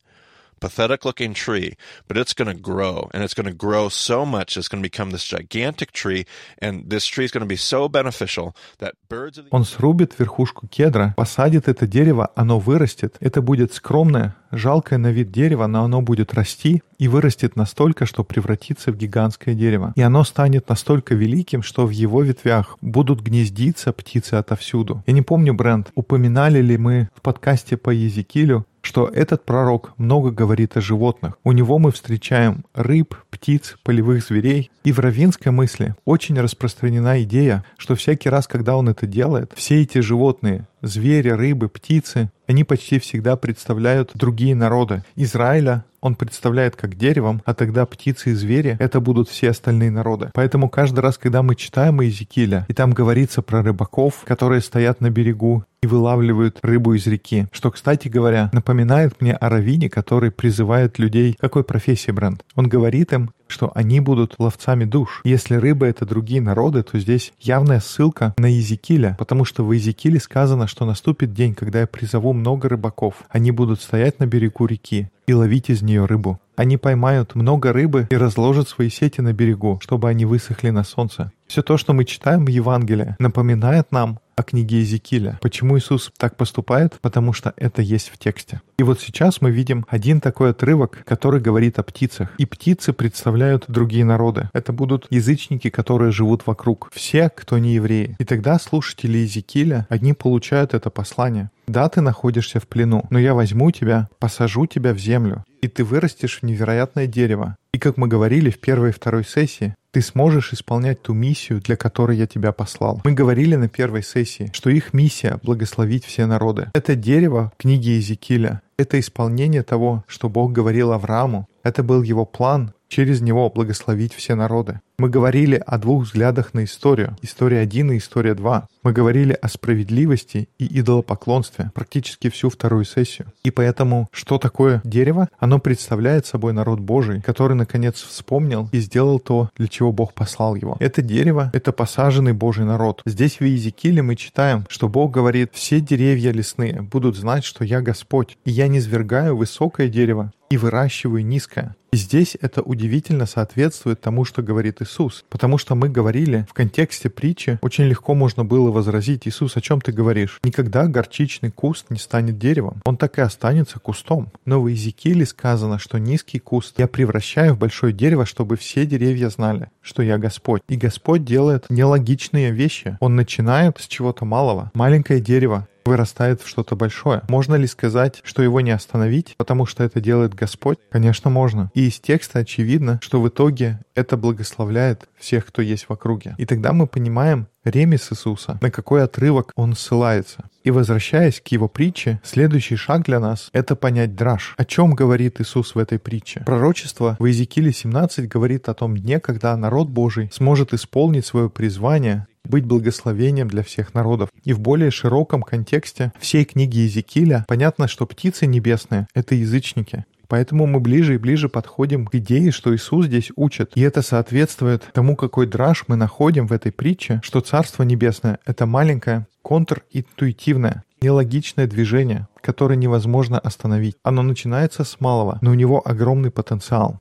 pathetic 0.60 1.04
looking 1.04 1.34
tree, 1.34 1.76
but 2.08 2.16
it's 2.16 2.32
going 2.32 2.48
to 2.48 2.60
grow, 2.60 3.08
and 3.12 3.22
it's 3.22 3.34
going 3.34 3.46
to 3.46 3.54
grow 3.54 3.88
so 3.88 4.24
much 4.24 4.56
it's 4.56 4.68
going 4.68 4.82
to 4.82 4.88
become 4.88 5.10
this 5.10 5.24
gigantic 5.24 5.92
tree, 5.92 6.26
and 6.58 6.88
this 6.88 7.06
tree 7.06 7.24
is 7.24 7.30
going 7.30 7.42
to 7.42 7.46
be 7.46 7.56
so 7.56 7.88
beneficial 7.88 8.54
that 8.78 8.94
birds 9.08 9.38
Он 9.50 9.64
срубит 9.64 10.18
верхушку 10.18 10.66
кедра, 10.66 11.14
посадит 11.16 11.68
это 11.68 11.86
дерево, 11.86 12.30
оно 12.34 12.58
вырастет. 12.58 13.16
Это 13.20 13.42
будет 13.42 13.72
скромное, 13.72 14.36
жалкое 14.50 14.98
на 14.98 15.10
вид 15.10 15.30
дерево, 15.30 15.66
но 15.66 15.84
оно 15.84 16.00
будет 16.00 16.34
расти 16.34 16.82
и 16.98 17.08
вырастет 17.08 17.56
настолько, 17.56 18.06
что 18.06 18.24
превратится 18.24 18.92
в 18.92 18.96
гигантское 18.96 19.54
дерево. 19.54 19.92
И 19.96 20.02
оно 20.02 20.24
станет 20.24 20.68
настолько 20.68 21.14
великим, 21.14 21.62
что 21.62 21.86
в 21.86 21.90
его 21.90 22.22
ветвях 22.22 22.78
будут 22.80 23.20
гнездиться 23.20 23.92
птицы 23.92 24.34
отовсюду. 24.34 25.02
Я 25.06 25.12
не 25.12 25.22
помню, 25.22 25.54
Брент, 25.54 25.90
упоминали 25.94 26.60
ли 26.60 26.78
мы 26.78 27.08
в 27.14 27.20
подкасте 27.20 27.76
по 27.76 27.90
Езекилю, 27.90 28.66
что 28.86 29.08
этот 29.08 29.44
пророк 29.44 29.94
много 29.98 30.30
говорит 30.30 30.76
о 30.76 30.80
животных. 30.80 31.34
У 31.42 31.50
него 31.50 31.78
мы 31.78 31.90
встречаем 31.90 32.64
рыб, 32.72 33.16
птиц, 33.30 33.76
полевых 33.82 34.24
зверей. 34.24 34.70
И 34.84 34.92
в 34.92 35.00
равинской 35.00 35.50
мысли 35.50 35.96
очень 36.04 36.40
распространена 36.40 37.20
идея, 37.24 37.64
что 37.78 37.96
всякий 37.96 38.28
раз, 38.28 38.46
когда 38.46 38.76
он 38.76 38.88
это 38.88 39.08
делает, 39.08 39.50
все 39.56 39.82
эти 39.82 39.98
животные, 39.98 40.68
звери, 40.82 41.30
рыбы, 41.30 41.68
птицы, 41.68 42.30
они 42.46 42.62
почти 42.62 43.00
всегда 43.00 43.36
представляют 43.36 44.12
другие 44.14 44.54
народы. 44.54 45.02
Израиля 45.16 45.84
он 46.00 46.14
представляет 46.14 46.76
как 46.76 46.94
деревом, 46.94 47.42
а 47.44 47.54
тогда 47.54 47.84
птицы 47.86 48.30
и 48.30 48.34
звери— 48.34 48.76
это 48.78 49.00
будут 49.00 49.28
все 49.28 49.50
остальные 49.50 49.90
народы. 49.90 50.30
Поэтому 50.32 50.68
каждый 50.68 51.00
раз, 51.00 51.18
когда 51.18 51.42
мы 51.42 51.56
читаем 51.56 52.00
Иезекииля, 52.00 52.64
и 52.68 52.74
там 52.74 52.92
говорится 52.92 53.42
про 53.42 53.62
рыбаков, 53.62 54.22
которые 54.24 54.60
стоят 54.60 55.00
на 55.00 55.10
берегу 55.10 55.64
вылавливают 55.86 56.58
рыбу 56.62 56.94
из 56.94 57.06
реки, 57.06 57.46
что, 57.52 57.70
кстати 57.70 58.08
говоря, 58.08 58.50
напоминает 58.52 59.20
мне 59.20 59.32
о 59.32 59.48
раввине, 59.48 59.88
который 59.88 60.30
призывает 60.30 60.98
людей, 60.98 61.36
какой 61.40 61.64
профессии 61.64 62.10
бренд. 62.10 62.44
Он 62.54 62.68
говорит 62.68 63.12
им, 63.12 63.30
что 63.48 63.70
они 63.74 64.00
будут 64.00 64.34
ловцами 64.38 64.84
душ. 64.84 65.20
Если 65.24 65.54
рыба— 65.54 65.86
это 65.86 66.04
другие 66.04 66.40
народы, 66.40 66.82
то 66.82 66.98
здесь 66.98 67.32
явная 67.40 67.80
ссылка 67.80 68.34
на 68.38 68.46
Иезекииля, 68.46 69.16
потому 69.18 69.44
что 69.44 69.64
в 69.64 69.72
Иезекииле 69.72 70.20
сказано, 70.20 70.66
что 70.66 70.84
наступит 70.84 71.32
день, 71.32 71.54
когда 71.54 71.80
я 71.80 71.86
призову 71.86 72.32
много 72.32 72.68
рыбаков. 72.68 73.24
Они 73.28 73.50
будут 73.50 73.80
стоять 73.80 74.18
на 74.18 74.26
берегу 74.26 74.66
реки 74.66 75.08
и 75.26 75.32
ловить 75.32 75.70
из 75.70 75.82
нее 75.82 76.04
рыбу. 76.04 76.40
Они 76.56 76.76
поймают 76.76 77.34
много 77.34 77.72
рыбы 77.72 78.06
и 78.10 78.16
разложат 78.16 78.68
свои 78.68 78.88
сети 78.88 79.20
на 79.20 79.32
берегу, 79.32 79.78
чтобы 79.82 80.08
они 80.08 80.24
высохли 80.24 80.70
на 80.70 80.84
солнце. 80.84 81.32
Все 81.46 81.62
то, 81.62 81.76
что 81.76 81.92
мы 81.92 82.04
читаем 82.04 82.44
в 82.44 82.48
Евангелии, 82.48 83.16
напоминает 83.18 83.92
нам 83.92 84.18
о 84.36 84.42
книге 84.42 84.76
Иезекииля. 84.78 85.38
Почему 85.40 85.78
Иисус 85.78 86.12
так 86.18 86.36
поступает? 86.36 86.98
Потому 87.00 87.32
что 87.32 87.54
это 87.56 87.80
есть 87.80 88.10
в 88.10 88.18
тексте. 88.18 88.60
И 88.78 88.82
вот 88.82 89.00
сейчас 89.00 89.40
мы 89.40 89.50
видим 89.50 89.86
один 89.88 90.20
такой 90.20 90.50
отрывок, 90.50 91.02
который 91.06 91.40
говорит 91.40 91.78
о 91.78 91.82
птицах. 91.82 92.28
И 92.36 92.44
птицы 92.44 92.92
представляют 92.92 93.64
другие 93.68 94.04
народы. 94.04 94.50
Это 94.52 94.72
будут 94.72 95.06
язычники, 95.10 95.70
которые 95.70 96.12
живут 96.12 96.46
вокруг. 96.46 96.90
Все, 96.92 97.30
кто 97.30 97.56
не 97.56 97.74
евреи. 97.74 98.16
И 98.18 98.24
тогда 98.24 98.58
слушатели 98.58 99.18
Иезекииля, 99.18 99.86
они 99.88 100.12
получают 100.12 100.74
это 100.74 100.90
послание. 100.90 101.50
Да, 101.66 101.88
ты 101.88 102.00
находишься 102.00 102.60
в 102.60 102.68
плену, 102.68 103.04
но 103.10 103.18
я 103.18 103.34
возьму 103.34 103.70
тебя, 103.70 104.08
посажу 104.20 104.66
тебя 104.66 104.92
в 104.92 104.98
землю, 104.98 105.44
и 105.62 105.68
ты 105.68 105.82
вырастешь 105.82 106.38
в 106.40 106.42
невероятное 106.44 107.06
дерево. 107.06 107.56
И 107.72 107.78
как 107.78 107.96
мы 107.96 108.06
говорили 108.06 108.50
в 108.50 108.60
первой 108.60 108.90
и 108.90 108.92
второй 108.92 109.24
сессии, 109.24 109.74
ты 109.96 110.02
сможешь 110.02 110.52
исполнять 110.52 111.00
ту 111.00 111.14
миссию, 111.14 111.62
для 111.62 111.74
которой 111.74 112.18
я 112.18 112.26
тебя 112.26 112.52
послал. 112.52 113.00
Мы 113.04 113.12
говорили 113.12 113.54
на 113.54 113.66
первой 113.66 114.02
сессии, 114.02 114.50
что 114.52 114.68
их 114.68 114.92
миссия— 114.92 115.40
благословить 115.42 116.04
все 116.04 116.26
народы. 116.26 116.70
Это 116.74 116.94
дерево 116.96 117.50
в 117.56 117.62
книге 117.62 117.92
Иезекииля. 117.92 118.60
Это 118.76 119.00
исполнение 119.00 119.62
того, 119.62 120.04
что 120.06 120.28
Бог 120.28 120.52
говорил 120.52 120.92
Аврааму. 120.92 121.48
Это 121.62 121.82
был 121.82 122.02
его 122.02 122.26
план 122.26 122.74
через 122.88 123.22
него 123.22 123.50
благословить 123.50 124.12
все 124.12 124.34
народы. 124.34 124.80
Мы 124.98 125.10
говорили 125.10 125.62
о 125.66 125.76
двух 125.76 126.04
взглядах 126.04 126.54
на 126.54 126.64
историю. 126.64 127.18
История 127.20 127.60
1 127.60 127.92
и 127.92 127.98
история 127.98 128.34
2. 128.34 128.66
Мы 128.82 128.92
говорили 128.92 129.36
о 129.42 129.48
справедливости 129.48 130.48
и 130.58 130.80
идолопоклонстве 130.80 131.70
практически 131.74 132.30
всю 132.30 132.48
вторую 132.48 132.86
сессию. 132.86 133.30
И 133.44 133.50
поэтому, 133.50 134.08
что 134.10 134.38
такое 134.38 134.80
дерево? 134.84 135.28
Оно 135.38 135.58
представляет 135.58 136.24
собой 136.24 136.54
народ 136.54 136.80
Божий, 136.80 137.20
который, 137.20 137.52
наконец, 137.52 137.96
вспомнил 137.96 138.70
и 138.72 138.80
сделал 138.80 139.18
то, 139.18 139.50
для 139.58 139.68
чего 139.68 139.92
Бог 139.92 140.14
послал 140.14 140.54
его. 140.54 140.78
Это 140.80 141.02
дерево— 141.02 141.50
это 141.52 141.72
посаженный 141.72 142.32
Божий 142.32 142.64
народ. 142.64 143.02
Здесь 143.04 143.38
в 143.38 143.44
Иезекииле 143.44 144.00
мы 144.00 144.16
читаем, 144.16 144.64
что 144.70 144.88
Бог 144.88 145.10
говорит, 145.10 145.50
«Все 145.52 145.82
деревья 145.82 146.32
лесные 146.32 146.80
будут 146.80 147.16
знать, 147.16 147.44
что 147.44 147.64
я 147.64 147.82
Господь, 147.82 148.38
и 148.46 148.50
я 148.50 148.66
не 148.66 148.80
свергаю 148.80 149.36
высокое 149.36 149.88
дерево 149.88 150.32
и 150.48 150.56
выращиваю 150.56 151.26
низкое». 151.26 151.76
И 151.96 151.98
здесь 151.98 152.36
это 152.38 152.60
удивительно 152.60 153.24
соответствует 153.24 154.02
тому, 154.02 154.26
что 154.26 154.42
говорит 154.42 154.82
Иисус. 154.86 155.24
Потому 155.28 155.58
что 155.58 155.74
мы 155.74 155.88
говорили 155.88 156.46
в 156.48 156.54
контексте 156.54 157.10
притчи, 157.10 157.58
очень 157.62 157.84
легко 157.84 158.14
можно 158.14 158.44
было 158.44 158.70
возразить, 158.70 159.26
Иисус, 159.26 159.56
о 159.56 159.60
чем 159.60 159.80
ты 159.80 159.92
говоришь? 159.92 160.40
Никогда 160.44 160.86
горчичный 160.86 161.50
куст 161.50 161.90
не 161.90 161.98
станет 161.98 162.38
деревом. 162.38 162.80
Он 162.84 162.96
так 162.96 163.18
и 163.18 163.22
останется 163.22 163.78
кустом. 163.78 164.30
Но 164.44 164.62
в 164.62 164.68
Иезекииле 164.68 165.26
сказано, 165.26 165.78
что 165.78 165.98
низкий 165.98 166.38
куст 166.38 166.74
я 166.78 166.86
превращаю 166.86 167.54
в 167.54 167.58
большое 167.58 167.92
дерево, 167.92 168.24
чтобы 168.24 168.56
все 168.56 168.86
деревья 168.86 169.28
знали, 169.28 169.70
что 169.82 170.02
я 170.02 170.18
Господь. 170.18 170.62
И 170.68 170.76
Господь 170.76 171.24
делает 171.24 171.66
нелогичные 171.68 172.52
вещи. 172.52 172.96
Он 173.00 173.16
начинает 173.16 173.78
с 173.78 173.86
чего-то 173.86 174.24
малого. 174.24 174.70
Маленькое 174.74 175.20
дерево 175.20 175.68
вырастает 175.86 176.42
в 176.42 176.48
что-то 176.48 176.76
большое. 176.76 177.22
Можно 177.28 177.54
ли 177.54 177.66
сказать, 177.66 178.20
что 178.24 178.42
его 178.42 178.60
не 178.60 178.70
остановить, 178.70 179.34
потому 179.38 179.66
что 179.66 179.84
это 179.84 180.00
делает 180.00 180.34
Господь? 180.34 180.78
Конечно, 180.90 181.30
можно. 181.30 181.70
И 181.74 181.86
из 181.88 182.00
текста 182.00 182.40
очевидно, 182.40 182.98
что 183.02 183.20
в 183.20 183.28
итоге 183.28 183.80
это 183.94 184.16
благословляет 184.16 185.08
всех, 185.16 185.46
кто 185.46 185.62
есть 185.62 185.88
в 185.88 185.92
округе. 185.92 186.34
И 186.38 186.46
тогда 186.46 186.72
мы 186.72 186.86
понимаем 186.86 187.48
ремес 187.64 188.12
Иисуса, 188.12 188.58
на 188.60 188.70
какой 188.70 189.02
отрывок 189.02 189.52
он 189.56 189.74
ссылается. 189.74 190.48
И 190.62 190.70
возвращаясь 190.70 191.40
к 191.40 191.48
его 191.48 191.68
притче, 191.68 192.20
следующий 192.24 192.76
шаг 192.76 193.04
для 193.04 193.20
нас— 193.20 193.50
это 193.52 193.76
понять 193.76 194.14
драж. 194.14 194.54
О 194.56 194.64
чем 194.64 194.94
говорит 194.94 195.40
Иисус 195.40 195.74
в 195.74 195.78
этой 195.78 195.98
притче? 195.98 196.42
Пророчество 196.44 197.16
в 197.18 197.24
Иезекииле 197.24 197.72
17 197.72 198.28
говорит 198.28 198.68
о 198.68 198.74
том 198.74 198.96
дне, 198.96 199.20
когда 199.20 199.56
народ 199.56 199.88
Божий 199.88 200.30
сможет 200.32 200.74
исполнить 200.74 201.26
свое 201.26 201.50
призвание 201.50 202.26
быть 202.48 202.64
благословением 202.64 203.48
для 203.48 203.62
всех 203.62 203.94
народов. 203.94 204.30
И 204.44 204.52
в 204.52 204.60
более 204.60 204.90
широком 204.90 205.42
контексте 205.42 206.12
всей 206.18 206.44
книги 206.44 206.78
Иезекииля 206.78 207.44
понятно, 207.48 207.88
что 207.88 208.06
птицы 208.06 208.46
небесные— 208.46 209.06
это 209.14 209.34
язычники. 209.34 210.04
Поэтому 210.28 210.66
мы 210.66 210.80
ближе 210.80 211.14
и 211.14 211.18
ближе 211.18 211.48
подходим 211.48 212.06
к 212.06 212.14
идее, 212.16 212.50
что 212.50 212.74
Иисус 212.74 213.06
здесь 213.06 213.30
учит. 213.36 213.72
И 213.74 213.80
это 213.80 214.02
соответствует 214.02 214.82
тому, 214.92 215.16
какой 215.16 215.46
драж 215.46 215.84
мы 215.86 215.96
находим 215.96 216.46
в 216.46 216.52
этой 216.52 216.72
притче, 216.72 217.20
что 217.22 217.40
Царство 217.40 217.82
Небесное— 217.82 218.38
это 218.44 218.66
маленькое, 218.66 219.26
контринтуитивное, 219.42 220.82
нелогичное 221.00 221.66
движение, 221.66 222.26
которое 222.40 222.76
невозможно 222.76 223.38
остановить. 223.38 223.96
Оно 224.02 224.22
начинается 224.22 224.84
с 224.84 225.00
малого, 225.00 225.38
но 225.40 225.52
у 225.52 225.54
него 225.54 225.80
огромный 225.86 226.30
потенциал. 226.30 227.00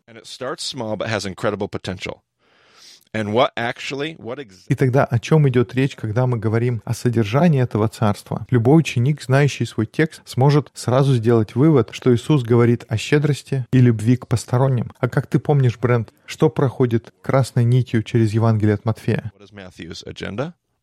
И 4.67 4.75
тогда 4.75 5.05
о 5.05 5.19
чем 5.19 5.47
идет 5.47 5.73
речь, 5.73 5.95
когда 5.95 6.27
мы 6.27 6.37
говорим 6.37 6.81
о 6.85 6.93
содержании 6.93 7.61
этого 7.61 7.87
царства? 7.87 8.45
Любой 8.49 8.79
ученик, 8.79 9.21
знающий 9.21 9.65
свой 9.65 9.85
текст, 9.85 10.21
сможет 10.25 10.71
сразу 10.73 11.13
сделать 11.15 11.55
вывод, 11.55 11.89
что 11.91 12.13
Иисус 12.13 12.43
говорит 12.43 12.85
о 12.89 12.97
щедрости 12.97 13.65
и 13.71 13.79
любви 13.79 14.17
к 14.17 14.27
посторонним. 14.27 14.91
А 14.99 15.07
как 15.07 15.27
ты 15.27 15.39
помнишь, 15.39 15.77
Брент, 15.77 16.13
что 16.25 16.49
проходит 16.49 17.13
красной 17.21 17.63
нитью 17.63 18.03
через 18.03 18.33
Евангелие 18.33 18.75
от 18.75 18.85
Матфея? 18.85 19.31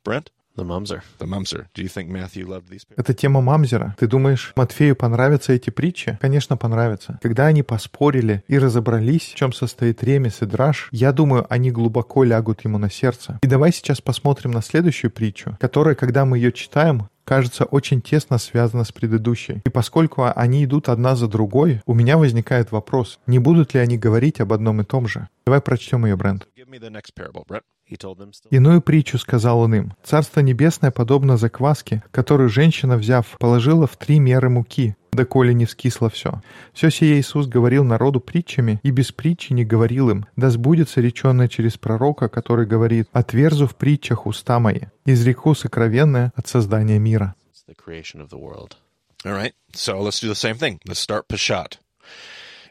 Brent? 0.05 0.29
The 0.57 0.65
mumser. 0.65 1.03
The 1.19 1.27
mumser. 1.27 1.67
Do 1.75 1.83
you 1.83 1.88
think 1.88 2.11
Matthew 2.11 2.47
loved 2.47 2.69
these? 2.69 2.83
Это 2.97 3.15
тема 3.15 3.41
Мамзера. 3.41 3.97
Ты 3.99 4.07
думаешь, 4.07 4.53
Матфею 4.55 4.95
понравятся 4.95 5.55
эти 5.55 5.71
притчи? 5.71 6.19
Конечно, 6.21 6.59
понравятся. 6.59 7.19
Когда 7.23 7.47
они 7.47 7.62
поспорили 7.62 8.45
и 8.49 8.59
разобрались, 8.59 9.33
в 9.33 9.35
чем 9.35 9.53
состоит 9.53 10.03
ремес 10.03 10.43
и 10.43 10.47
драж, 10.47 10.88
я 10.93 11.12
думаю, 11.12 11.47
они 11.49 11.71
глубоко 11.71 12.23
лягут 12.25 12.65
ему 12.65 12.77
на 12.77 12.91
сердце. 12.91 13.38
И 13.43 13.47
давай 13.47 13.73
сейчас 13.73 14.03
посмотрим 14.03 14.51
на 14.51 14.61
следующую 14.61 15.11
притчу, 15.11 15.57
которая, 15.59 15.95
когда 15.95 16.27
мы 16.27 16.37
ее 16.37 16.53
читаем, 16.53 17.09
кажется 17.25 17.65
очень 17.65 18.03
тесно 18.03 18.37
связана 18.37 18.85
с 18.85 18.93
предыдущей. 18.93 19.62
И 19.65 19.71
поскольку 19.71 20.31
они 20.35 20.65
идут 20.65 20.88
одна 20.88 21.17
за 21.17 21.29
другой, 21.29 21.81
у 21.87 21.95
меня 21.95 22.19
возникает 22.19 22.73
вопрос, 22.73 23.21
не 23.27 23.38
будут 23.38 23.73
ли 23.73 23.81
они 23.81 23.97
говорить 23.97 24.41
об 24.41 24.53
одном 24.53 24.83
и 24.83 24.85
том 24.85 25.09
же? 25.09 25.29
Давай 25.47 25.61
прочтем 25.61 26.05
ее, 26.05 26.17
Брент. 26.17 26.47
Иную 28.51 28.83
притчу 28.83 29.19
сказал 29.19 29.61
он 29.61 29.75
им. 29.75 29.93
«Царство 30.03 30.41
небесное 30.41 30.91
подобно 30.91 31.37
закваске, 31.37 32.03
которую 32.11 32.49
женщина, 32.49 32.97
взяв, 32.97 33.27
положила 33.39 33.87
в 33.87 33.97
три 33.97 34.19
меры 34.19 34.49
муки, 34.49 34.97
доколе 35.13 35.55
не 35.55 35.67
вскисло 35.67 36.09
все. 36.09 36.41
Все 36.73 36.91
сие 36.91 37.21
Иисус 37.21 37.47
говорил 37.47 37.85
народу 37.85 38.21
притчами, 38.21 38.81
и 38.83 38.91
без 38.91 39.13
притчи 39.13 39.53
не 39.53 39.65
говорил 39.65 40.11
им, 40.11 40.27
да 40.37 40.51
сбудется 40.51 41.01
реченное 41.01 41.49
через 41.49 41.77
пророка, 41.77 42.29
который 42.29 42.67
говорит, 42.67 43.09
«Отверзу 43.13 43.67
в 43.67 43.77
притчах 43.77 44.27
уста 44.27 44.59
мои, 44.59 44.81
изреку 45.05 45.55
сокровенное 45.55 46.33
от 46.35 46.49
создания 46.49 46.99
мира». 46.99 47.35
It's 47.53 47.65
the 47.69 47.77
creation 47.77 48.21
of 48.21 48.31
the 48.31 48.39
world. 48.39 48.77
All 49.25 49.33
right. 49.33 49.53
So 49.73 50.01
let's 50.01 50.21
do 50.21 50.29
the 50.29 50.35
same 50.35 50.57
thing. 50.57 50.81
Let's 50.85 50.99
start 50.99 51.29
Peshat. 51.29 51.79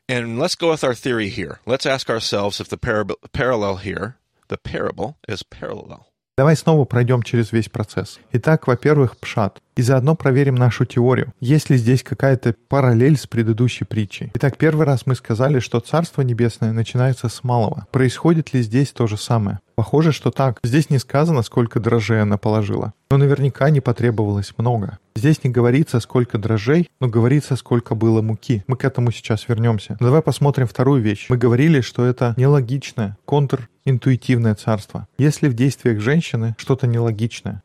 And 0.10 0.38
let's 0.38 0.56
go 0.56 0.72
with 0.72 0.84
our 0.84 0.94
theory 0.94 1.30
here. 1.30 1.60
Let's 1.66 1.86
ask 1.86 2.10
ourselves 2.10 2.60
if 2.60 2.68
the 2.68 2.78
parab- 2.78 3.16
parallel 3.32 3.78
here, 3.78 4.18
the 4.52 4.58
parable, 4.62 5.16
is 5.28 5.44
parallel. 5.44 6.06
Давай 6.38 6.56
снова 6.56 6.86
пройдем 6.86 7.24
через 7.24 7.52
весь 7.52 7.70
процесс. 7.70 8.20
Итак, 8.32 8.68
во-первых, 8.68 9.18
пшат. 9.18 9.62
И 9.82 9.84
заодно 9.84 10.14
проверим 10.14 10.54
нашу 10.54 10.86
теорию. 10.86 11.34
Есть 11.40 11.72
ли 11.72 11.76
здесь 11.76 12.04
какая-то 12.04 12.54
параллель 12.70 13.18
с 13.18 13.26
предыдущей 13.26 13.84
притчей? 13.84 14.30
Итак, 14.36 14.56
первый 14.60 14.86
раз 14.86 15.08
мы 15.08 15.16
сказали, 15.16 15.58
что 15.58 15.80
Царство 15.80 16.22
Небесное 16.22 16.72
начинается 16.72 17.30
с 17.30 17.44
малого. 17.44 17.88
Происходит 17.90 18.54
ли 18.54 18.62
здесь 18.62 18.92
то 18.92 19.08
же 19.08 19.18
самое? 19.18 19.58
Похоже, 19.74 20.12
что 20.12 20.30
так. 20.30 20.60
Здесь 20.64 20.92
не 20.92 21.00
сказано, 21.00 21.42
сколько 21.42 21.80
дрожжей 21.80 22.22
она 22.22 22.38
положила. 22.38 22.94
Но 23.10 23.18
наверняка 23.18 23.72
не 23.72 23.80
потребовалось 23.80 24.54
много. 24.58 25.00
Здесь 25.16 25.44
не 25.44 25.50
говорится, 25.50 26.00
сколько 26.00 26.38
дрожжей, 26.38 26.88
но 27.00 27.08
говорится, 27.08 27.56
сколько 27.56 27.96
было 27.96 28.22
муки. 28.22 28.64
Мы 28.68 28.78
к 28.78 28.86
этому 28.86 29.10
сейчас 29.12 29.48
вернемся. 29.48 29.98
Но 30.00 30.06
давай 30.06 30.22
посмотрим 30.22 30.68
вторую 30.68 31.02
вещь. 31.02 31.26
Мы 31.30 31.38
говорили, 31.38 31.82
что 31.82 32.06
это 32.06 32.36
нелогичное, 32.38 33.18
контринтуитивное 33.26 34.54
царство. 34.54 35.08
Есть 35.18 35.42
ли 35.42 35.50
в 35.50 35.56
действиях 35.56 36.02
женщины 36.02 36.54
что-то 36.60 36.86
нелогичное? 36.86 37.64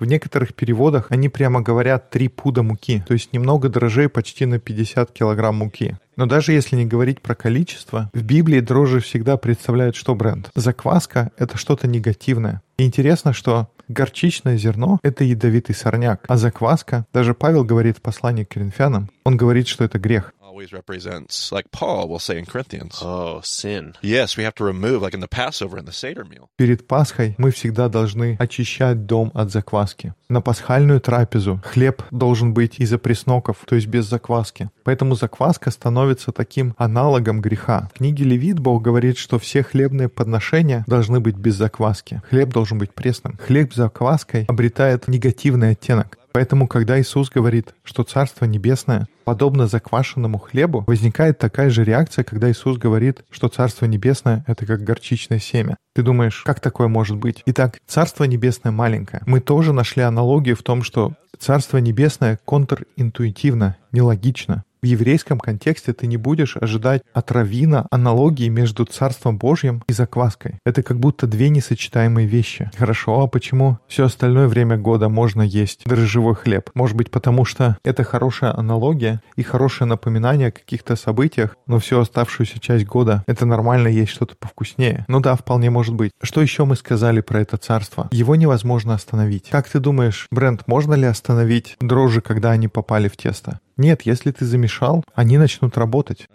В 0.00 0.06
некоторых 0.06 0.54
переводах 0.54 1.08
они 1.10 1.28
прямо 1.28 1.60
говорят 1.60 2.08
три 2.08 2.28
пуда 2.28 2.62
муки, 2.62 3.04
то 3.06 3.12
есть 3.12 3.34
немного 3.34 3.68
дрожжей 3.68 4.08
почти 4.08 4.46
на 4.46 4.58
50 4.58 5.12
килограмм 5.12 5.56
муки. 5.56 5.98
Но 6.16 6.24
даже 6.24 6.52
если 6.52 6.76
не 6.76 6.86
говорить 6.86 7.20
про 7.20 7.34
количество, 7.34 8.10
в 8.14 8.22
Библии 8.22 8.60
дрожжи 8.60 9.00
всегда 9.00 9.36
представляют 9.36 9.96
что 9.96 10.14
бренд? 10.14 10.50
Закваска— 10.54 11.32
это 11.36 11.58
что-то 11.58 11.86
негативное. 11.86 12.62
И 12.78 12.86
интересно, 12.86 13.34
что 13.34 13.68
горчичное 13.88 14.56
зерно— 14.56 14.98
это 15.02 15.22
ядовитый 15.22 15.74
сорняк, 15.74 16.24
а 16.28 16.38
закваска, 16.38 17.04
даже 17.12 17.34
Павел 17.34 17.64
говорит 17.64 17.98
в 17.98 18.00
послании 18.00 18.44
к 18.44 18.50
коринфянам, 18.54 19.10
он 19.24 19.36
говорит, 19.36 19.68
что 19.68 19.84
это 19.84 19.98
грех. 19.98 20.32
Always 20.60 20.74
represents, 20.74 21.50
like 21.52 21.70
Paul 21.70 22.06
will 22.06 22.18
say 22.18 22.38
in 22.38 22.44
Corinthians. 22.44 23.00
Oh, 23.02 23.40
sin. 23.42 23.94
Yes, 24.02 24.36
we 24.36 24.44
have 24.44 24.54
to 24.56 24.64
remove, 24.64 25.00
like 25.00 25.14
in 25.14 25.20
the 25.20 25.26
Passover 25.26 25.78
and 25.78 25.88
the 25.88 25.92
Seder 25.92 26.26
meal. 26.28 26.50
Перед 26.56 26.86
Пасхой 26.86 27.34
мы 27.38 27.50
всегда 27.50 27.88
должны 27.88 28.36
очищать 28.38 29.06
дом 29.06 29.30
от 29.32 29.50
закваски. 29.50 30.12
На 30.28 30.42
пасхальную 30.42 31.00
трапезу 31.00 31.62
хлеб 31.64 32.02
должен 32.10 32.52
быть 32.52 32.78
из 32.78 32.92
опресноков, 32.92 33.56
то 33.66 33.74
есть 33.74 33.86
без 33.86 34.04
закваски. 34.04 34.68
Поэтому 34.84 35.14
закваска 35.14 35.70
становится 35.70 36.30
таким 36.30 36.74
аналогом 36.76 37.40
греха. 37.40 37.88
В 37.94 37.96
книге 37.96 38.24
Левит 38.24 38.58
Бог 38.58 38.82
говорит, 38.82 39.16
что 39.16 39.38
все 39.38 39.62
хлебные 39.62 40.10
подношения 40.10 40.84
должны 40.86 41.20
быть 41.20 41.36
без 41.36 41.54
закваски. 41.54 42.20
Хлеб 42.28 42.50
должен 42.50 42.76
быть 42.76 42.92
пресным. 42.92 43.38
Хлеб 43.38 43.72
с 43.72 43.76
закваской 43.76 44.44
обретает 44.44 45.08
негативный 45.08 45.70
оттенок. 45.70 46.19
Поэтому, 46.32 46.68
когда 46.68 47.00
Иисус 47.00 47.30
говорит, 47.30 47.74
что 47.82 48.02
Царство 48.02 48.44
Небесное 48.44 49.08
подобно 49.24 49.66
заквашенному 49.66 50.38
хлебу, 50.38 50.84
возникает 50.86 51.38
такая 51.38 51.70
же 51.70 51.84
реакция, 51.84 52.24
когда 52.24 52.50
Иисус 52.50 52.78
говорит, 52.78 53.22
что 53.30 53.48
Царство 53.48 53.86
Небесное— 53.86 54.44
это 54.46 54.66
как 54.66 54.82
горчичное 54.82 55.38
семя. 55.38 55.76
Ты 55.94 56.02
думаешь, 56.02 56.42
как 56.44 56.60
такое 56.60 56.88
может 56.88 57.16
быть? 57.16 57.42
Итак, 57.46 57.78
Царство 57.86 58.24
Небесное 58.24 58.72
маленькое. 58.72 59.22
Мы 59.26 59.40
тоже 59.40 59.72
нашли 59.72 60.02
аналогию 60.02 60.56
в 60.56 60.62
том, 60.62 60.82
что 60.82 61.14
Царство 61.38 61.78
Небесное 61.78 62.38
контринтуитивно, 62.44 63.76
нелогично. 63.92 64.64
В 64.82 64.86
еврейском 64.86 65.38
контексте 65.38 65.92
ты 65.92 66.06
не 66.06 66.16
будешь 66.16 66.56
ожидать 66.56 67.02
от 67.12 67.30
равина 67.30 67.86
аналогии 67.90 68.48
между 68.48 68.86
Царством 68.86 69.36
Божьим 69.36 69.82
и 69.88 69.92
закваской. 69.92 70.54
Это 70.64 70.82
как 70.82 70.98
будто 70.98 71.26
две 71.26 71.50
несочетаемые 71.50 72.26
вещи. 72.26 72.70
Хорошо, 72.78 73.20
а 73.20 73.26
почему 73.26 73.78
все 73.88 74.06
остальное 74.06 74.48
время 74.48 74.78
года 74.78 75.10
можно 75.10 75.42
есть 75.42 75.82
дрожжевой 75.84 76.34
хлеб? 76.34 76.70
Может 76.74 76.96
быть, 76.96 77.10
потому 77.10 77.44
что 77.44 77.76
это 77.84 78.04
хорошая 78.04 78.56
аналогия 78.56 79.20
и 79.36 79.42
хорошее 79.42 79.86
напоминание 79.86 80.48
о 80.48 80.52
каких-то 80.52 80.96
событиях, 80.96 81.56
но 81.66 81.78
всю 81.78 82.00
оставшуюся 82.00 82.58
часть 82.58 82.86
года 82.86 83.22
это 83.26 83.44
нормально 83.44 83.88
есть 83.88 84.12
что-то 84.12 84.34
повкуснее. 84.34 85.04
Ну 85.08 85.20
да, 85.20 85.36
вполне 85.36 85.68
может 85.68 85.94
быть. 85.94 86.12
Что 86.22 86.40
еще 86.40 86.64
мы 86.64 86.76
сказали 86.76 87.20
про 87.20 87.40
это 87.40 87.58
царство? 87.58 88.08
Его 88.12 88.34
невозможно 88.34 88.94
остановить. 88.94 89.50
Как 89.50 89.68
ты 89.68 89.78
думаешь, 89.78 90.26
Брент, 90.30 90.66
можно 90.66 90.94
ли 90.94 91.04
остановить 91.04 91.76
дрожжи, 91.80 92.22
когда 92.22 92.52
они 92.52 92.68
попали 92.68 93.08
в 93.08 93.16
тесто? 93.18 93.60
Нет, 93.80 94.02
если 94.02 94.30
ты 94.30 94.44
замешал, 94.44 95.02
они 95.14 95.38
начнут 95.38 95.78
работать. 95.78 96.28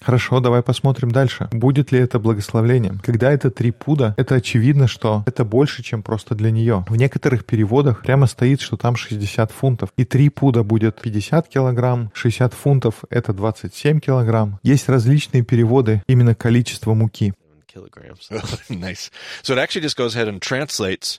Хорошо, 0.00 0.40
давай 0.40 0.62
посмотрим 0.62 1.10
дальше. 1.10 1.48
Будет 1.52 1.92
ли 1.92 1.98
это 1.98 2.18
благословлением? 2.18 3.00
Когда 3.00 3.30
это 3.30 3.50
три 3.50 3.70
пуда, 3.70 4.14
это 4.16 4.36
очевидно, 4.36 4.88
что 4.88 5.22
это 5.26 5.44
больше, 5.44 5.82
чем 5.82 6.02
просто 6.02 6.34
для 6.34 6.50
нее. 6.50 6.86
В 6.88 6.96
некоторых 6.96 7.44
переводах 7.44 8.00
прямо 8.00 8.26
стоит, 8.26 8.62
что 8.62 8.78
там 8.78 8.96
60 8.96 9.52
фунтов. 9.52 9.90
И 9.98 10.06
три 10.06 10.30
пуда 10.30 10.62
будет 10.62 11.02
50 11.02 11.48
килограмм, 11.48 12.10
60 12.14 12.54
фунтов— 12.54 13.04
это 13.10 13.34
27 13.34 14.00
килограмм. 14.00 14.58
Есть 14.62 14.88
различные 14.88 15.42
переводы 15.42 16.02
именно 16.06 16.34
количества 16.34 16.94
муки. 16.94 17.34
Nice. 18.70 19.10
So 19.42 19.52
it 19.52 19.58
actually 19.58 19.82
just 19.82 19.96
goes 19.96 20.14
ahead 20.14 20.28
and 20.28 20.40
translates 20.40 21.18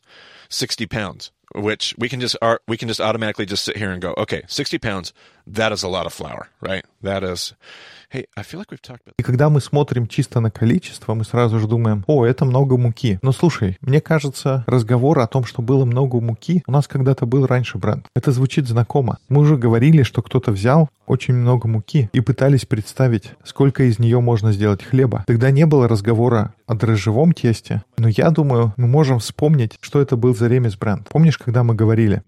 60 0.50 0.88
pounds, 0.88 1.32
which 1.56 1.96
we 1.98 2.10
can 2.10 2.20
just 2.20 2.36
ar- 2.42 2.62
we 2.68 2.78
can 2.78 2.88
just 2.88 3.02
automatically 3.02 3.46
just 3.46 3.64
sit 3.64 3.78
here 3.78 3.92
and 3.92 4.02
go, 4.02 4.14
okay, 4.18 4.44
60 4.48 4.78
pounds, 4.80 5.14
that 5.48 5.72
is 5.72 5.84
a 5.84 5.88
lot 5.88 6.06
of 6.06 6.14
flour, 6.14 6.50
right? 6.62 6.86
That 7.02 7.24
is. 7.24 7.54
Hey, 8.16 8.28
I 8.38 8.44
feel 8.44 8.62
like 8.62 8.72
we've 8.72 8.82
talked 8.82 9.02
about. 9.06 9.16
И 9.20 9.24
когда 9.24 9.50
мы 9.50 9.60
смотрим 9.60 10.08
чисто 10.08 10.40
на 10.40 10.50
количество, 10.50 11.14
мы 11.16 11.26
сразу 11.26 11.60
же 11.60 11.68
думаем, 11.68 12.06
о, 12.08 12.26
это 12.26 12.46
много 12.46 12.78
муки. 12.78 13.20
Но 13.22 13.34
слушай, 13.34 13.78
мне 13.82 14.00
кажется, 14.00 14.64
разговор 14.68 15.20
о 15.20 15.28
том, 15.28 15.44
что 15.44 15.62
было 15.62 15.84
много 15.84 16.22
муки, 16.22 16.64
у 16.66 16.72
нас 16.72 16.88
когда-то 16.88 17.26
был 17.26 17.46
раньше 17.46 17.78
бренд. 17.78 18.08
Это 18.16 18.32
звучит 18.32 18.70
знакомо. 18.70 19.18
Мы 19.28 19.42
уже 19.42 19.58
говорили, 19.58 20.04
что 20.04 20.22
кто-то 20.22 20.54
взял 20.54 20.88
очень 21.08 21.34
много 21.34 21.68
муки 21.68 22.10
и 22.14 22.22
пытались 22.22 22.66
представить, 22.66 23.32
сколько 23.44 23.84
из 23.84 24.00
нее 24.00 24.22
можно 24.22 24.54
сделать 24.54 24.82
хлеба. 24.82 25.26
Тогда 25.28 25.52
не 25.52 25.66
было 25.66 25.90
разговора 25.90 26.54
о 26.68 26.76
дрожжевом 26.76 27.34
тесте, 27.34 27.84
но 27.98 28.08
я 28.08 28.30
думаю, 28.30 28.74
мы 28.78 28.88
можем 28.88 29.20
вспомнить, 29.20 29.74
что 29.82 30.00
это 30.00 30.16
был 30.16 30.34
за 30.34 30.48
ремес 30.48 30.78
бренд. 30.78 31.10
Помнишь, 31.10 31.38
когда 31.38 31.66
мы 31.66 31.76
говорили? 31.76 32.24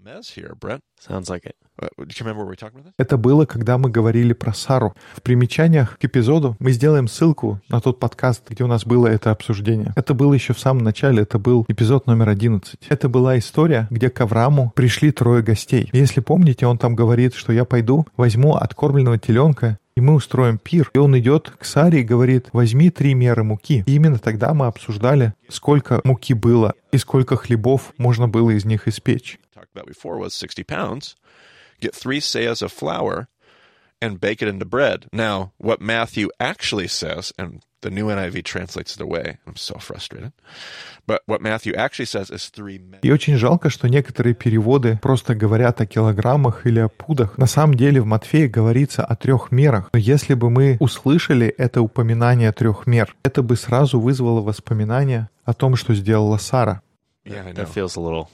Sounds 1.07 1.29
like 1.29 1.45
it. 1.45 1.53
This? 1.77 2.93
Это 2.97 3.17
было, 3.17 3.45
когда 3.45 3.77
мы 3.77 3.89
говорили 3.89 4.33
про 4.33 4.53
Сару. 4.53 4.95
В 5.15 5.21
примечаниях 5.21 5.97
к 5.97 6.05
эпизоду 6.05 6.55
мы 6.59 6.71
сделаем 6.71 7.07
ссылку 7.07 7.59
на 7.69 7.79
тот 7.79 7.99
подкаст, 7.99 8.43
где 8.49 8.63
у 8.63 8.67
нас 8.67 8.85
было 8.85 9.07
это 9.07 9.31
обсуждение. 9.31 9.93
Это 9.95 10.13
было 10.13 10.33
еще 10.33 10.53
в 10.53 10.59
самом 10.59 10.83
начале, 10.83 11.23
это 11.23 11.37
был 11.39 11.65
эпизод 11.67 12.07
номер 12.07 12.29
11. 12.29 12.79
Это 12.89 13.09
была 13.09 13.37
история, 13.37 13.87
где 13.91 14.09
к 14.09 14.19
Аврааму 14.21 14.71
пришли 14.75 15.11
трое 15.11 15.43
гостей. 15.43 15.89
Если 15.93 16.21
помните, 16.21 16.65
он 16.65 16.77
там 16.77 16.95
говорит, 16.95 17.35
что 17.35 17.53
я 17.53 17.65
пойду, 17.65 18.05
возьму 18.17 18.55
откормленного 18.55 19.17
теленка 19.17 19.77
и 19.95 19.99
мы 19.99 20.13
устроим 20.13 20.59
пир. 20.59 20.91
И 20.93 20.99
он 20.99 21.17
идет 21.17 21.49
к 21.49 21.65
Саре 21.65 22.01
и 22.01 22.03
говорит, 22.03 22.49
возьми 22.53 22.91
три 22.91 23.15
меры 23.15 23.43
муки. 23.43 23.83
И 23.87 23.95
именно 23.95 24.19
тогда 24.19 24.53
мы 24.53 24.67
обсуждали, 24.67 25.33
сколько 25.49 26.01
муки 26.03 26.35
было 26.35 26.75
и 26.91 26.99
сколько 26.99 27.35
хлебов 27.35 27.93
можно 27.97 28.27
было 28.27 28.51
из 28.51 28.63
них 28.63 28.87
испечь. 28.87 29.39
Get 31.79 31.95
three 31.95 32.19
seahs 32.19 32.61
of 32.61 32.71
flour 32.71 33.27
and 34.01 34.19
bake 34.19 34.41
it 34.41 34.47
into 34.47 34.65
bread. 34.65 35.07
Now, 35.11 35.53
what 35.57 35.81
Matthew 35.81 36.29
actually 36.39 36.87
says, 36.87 37.33
and 37.37 37.61
The 37.81 37.91
new 37.91 38.07
NIV 38.07 38.43
translates 38.43 38.95
it 38.95 39.01
away. 39.01 39.37
I'm 39.45 39.55
so 39.55 39.77
frustrated. 39.77 40.33
But 41.05 41.21
what 41.27 41.41
Matthew 41.41 41.73
actually 41.75 42.07
says 42.07 42.31
is 42.31 42.49
three 42.49 42.79
men. 42.79 42.99
И 43.03 43.11
очень 43.11 43.37
жалко, 43.37 43.69
что 43.69 43.87
некоторые 43.87 44.33
переводы 44.33 44.97
просто 45.01 45.35
говорят 45.35 45.79
о 45.79 45.85
килограммах 45.85 46.65
или 46.65 46.79
о 46.79 46.89
пудах. 46.89 47.37
На 47.37 47.45
самом 47.45 47.75
деле 47.75 48.01
в 48.01 48.05
Матфея 48.05 48.49
говорится 48.49 49.05
о 49.05 49.15
трех 49.15 49.51
мерах. 49.51 49.89
Но 49.93 49.99
если 49.99 50.33
бы 50.33 50.49
мы 50.49 50.77
услышали 50.79 51.47
это 51.47 51.83
упоминание 51.83 52.51
трех 52.51 52.87
мер, 52.87 53.15
это 53.23 53.43
бы 53.43 53.55
сразу 53.55 53.99
вызвало 53.99 54.41
воспоминание 54.41 55.29
о 55.45 55.53
том, 55.53 55.75
что 55.75 55.93
сделала 55.93 56.37
Сара. 56.37 56.81
Yeah, 57.25 57.45
I 57.45 57.51
know. 57.51 57.63
That 57.63 57.69
feels 57.69 57.95
a 57.95 58.01
little. 58.01 58.27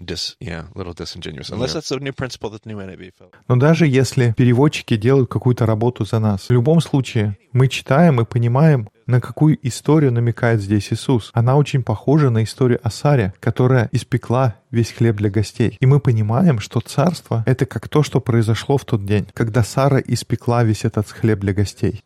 Dis, 0.00 0.34
yeah, 0.40 0.64
a 0.74 0.78
little 0.78 0.94
disingenuous. 0.94 1.50
Unless 1.50 1.74
that's 1.74 1.90
a 1.90 1.98
new 1.98 2.12
principle 2.12 2.48
that 2.50 2.62
the 2.62 2.70
new 2.70 2.78
NIV 2.78 3.12
felt. 3.18 3.34
Но 3.48 3.56
даже 3.56 3.86
если 3.86 4.32
переводчики 4.34 4.96
делают 4.96 5.28
какую-то 5.28 5.66
работу 5.66 6.06
за 6.06 6.18
нас, 6.18 6.48
в 6.48 6.50
любом 6.50 6.80
случае 6.80 7.36
мы 7.52 7.68
читаем 7.68 8.18
и 8.18 8.24
понимаем, 8.24 8.88
на 9.06 9.20
какую 9.20 9.58
историю 9.66 10.10
намекает 10.10 10.62
здесь 10.62 10.90
Иисус. 10.90 11.30
Она 11.34 11.56
очень 11.56 11.82
похожа 11.82 12.30
на 12.30 12.44
историю 12.44 12.80
о 12.82 12.90
Саре, 12.90 13.34
которая 13.40 13.90
испекла 13.92 14.56
весь 14.70 14.90
хлеб 14.90 15.16
для 15.16 15.28
гостей. 15.28 15.76
И 15.78 15.84
мы 15.84 16.00
понимаем, 16.00 16.60
что 16.60 16.80
царство— 16.80 17.42
это 17.46 17.66
как 17.66 17.88
то, 17.90 18.02
что 18.02 18.20
произошло 18.20 18.78
в 18.78 18.86
тот 18.86 19.04
день, 19.04 19.28
когда 19.34 19.62
Сара 19.62 20.00
испекла 20.00 20.64
весь 20.64 20.86
этот 20.86 21.10
хлеб 21.10 21.40
для 21.40 21.52
гостей. 21.52 22.04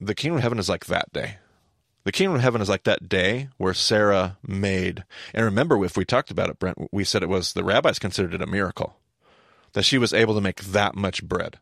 The 0.00 0.14
kingdom 0.14 0.36
of 0.36 0.42
heaven 0.42 0.58
is 0.58 0.68
like 0.68 0.86
that 0.86 1.06
day. 1.12 1.41
The 2.04 2.12
kingdom 2.12 2.36
of 2.36 2.42
heaven 2.42 2.60
is 2.60 2.68
like 2.68 2.84
that 2.84 3.08
day 3.08 3.48
where 3.58 3.74
Sarah 3.74 4.36
made. 4.46 5.04
And 5.32 5.44
remember, 5.44 5.82
if 5.84 5.96
we 5.96 6.04
talked 6.04 6.30
about 6.30 6.50
it, 6.50 6.58
Brent, 6.58 6.78
we 6.90 7.04
said 7.04 7.22
it 7.22 7.28
was 7.28 7.52
the 7.52 7.64
rabbis 7.64 7.98
considered 7.98 8.34
it 8.34 8.42
a 8.42 8.46
miracle 8.46 8.96
that 9.72 9.84
she 9.84 9.98
was 9.98 10.12
able 10.12 10.34
to 10.34 10.40
make 10.40 10.62
that 10.62 10.94
much 10.94 11.22
bread. 11.24 11.58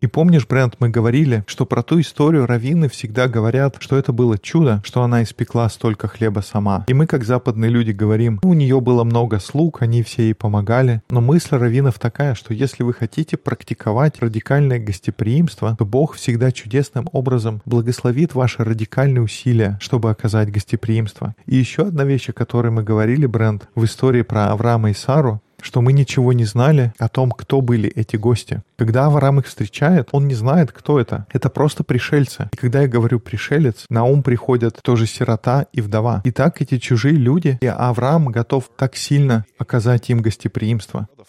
И 0.00 0.06
помнишь, 0.06 0.46
Брент, 0.46 0.76
мы 0.78 0.90
говорили, 0.90 1.42
что 1.46 1.66
про 1.66 1.82
ту 1.82 2.00
историю 2.00 2.46
раввины 2.46 2.88
всегда 2.88 3.26
говорят, 3.26 3.76
что 3.80 3.96
это 3.96 4.12
было 4.12 4.38
чудо, 4.38 4.80
что 4.84 5.02
она 5.02 5.24
испекла 5.24 5.68
столько 5.68 6.06
хлеба 6.06 6.40
сама. 6.40 6.84
И 6.86 6.94
мы, 6.94 7.06
как 7.06 7.24
западные 7.24 7.70
люди, 7.70 7.90
говорим, 7.90 8.38
«Ну, 8.44 8.50
у 8.50 8.54
нее 8.54 8.80
было 8.80 9.02
много 9.02 9.40
слуг, 9.40 9.82
они 9.82 10.04
все 10.04 10.22
ей 10.22 10.34
помогали. 10.34 11.02
Но 11.10 11.20
мысль 11.20 11.56
раввинов 11.56 11.98
такая, 11.98 12.36
что 12.36 12.54
если 12.54 12.84
вы 12.84 12.94
хотите 12.94 13.36
практиковать 13.36 14.20
радикальное 14.20 14.78
гостеприимство, 14.78 15.74
то 15.76 15.84
Бог 15.84 16.14
всегда 16.14 16.52
чудесным 16.52 17.08
образом 17.12 17.60
благословит 17.64 18.34
ваши 18.34 18.62
радикальные 18.62 19.22
усилия, 19.22 19.78
чтобы 19.80 20.10
оказать 20.10 20.52
гостеприимство. 20.52 21.34
И 21.46 21.56
еще 21.56 21.88
одна 21.88 22.04
вещь, 22.04 22.28
о 22.28 22.32
которой 22.32 22.70
мы 22.70 22.84
говорили, 22.84 23.26
Брент, 23.26 23.68
в 23.74 23.84
истории 23.84 24.22
про 24.22 24.52
Авраама 24.52 24.90
и 24.90 24.94
Сару, 24.94 25.42
что 25.62 25.80
мы 25.80 25.92
ничего 25.92 26.32
не 26.32 26.44
знали 26.44 26.92
о 26.98 27.08
том, 27.08 27.30
кто 27.30 27.60
были 27.60 27.88
эти 27.90 28.16
гости. 28.16 28.62
Когда 28.76 29.06
Авраам 29.06 29.40
их 29.40 29.46
встречает, 29.46 30.08
он 30.12 30.26
не 30.26 30.34
знает, 30.34 30.72
кто 30.72 31.00
это. 31.00 31.26
Это 31.32 31.50
просто 31.50 31.84
пришельцы. 31.84 32.48
И 32.52 32.56
когда 32.56 32.82
я 32.82 32.88
говорю 32.88 33.20
пришелец, 33.20 33.84
на 33.88 34.04
ум 34.04 34.22
приходят 34.22 34.78
тоже 34.82 35.06
сирота 35.06 35.66
и 35.72 35.80
вдова. 35.80 36.22
И 36.24 36.30
так 36.30 36.60
эти 36.62 36.78
чужие 36.78 37.16
люди, 37.16 37.58
и 37.60 37.66
Авраам 37.66 38.26
готов 38.26 38.70
так 38.76 38.96
сильно 38.96 39.44
оказать 39.58 40.08
им 40.10 40.20
гостеприимство. 40.20 41.08
This 41.18 41.26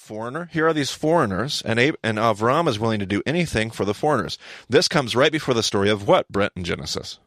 Genesis. 6.64 7.20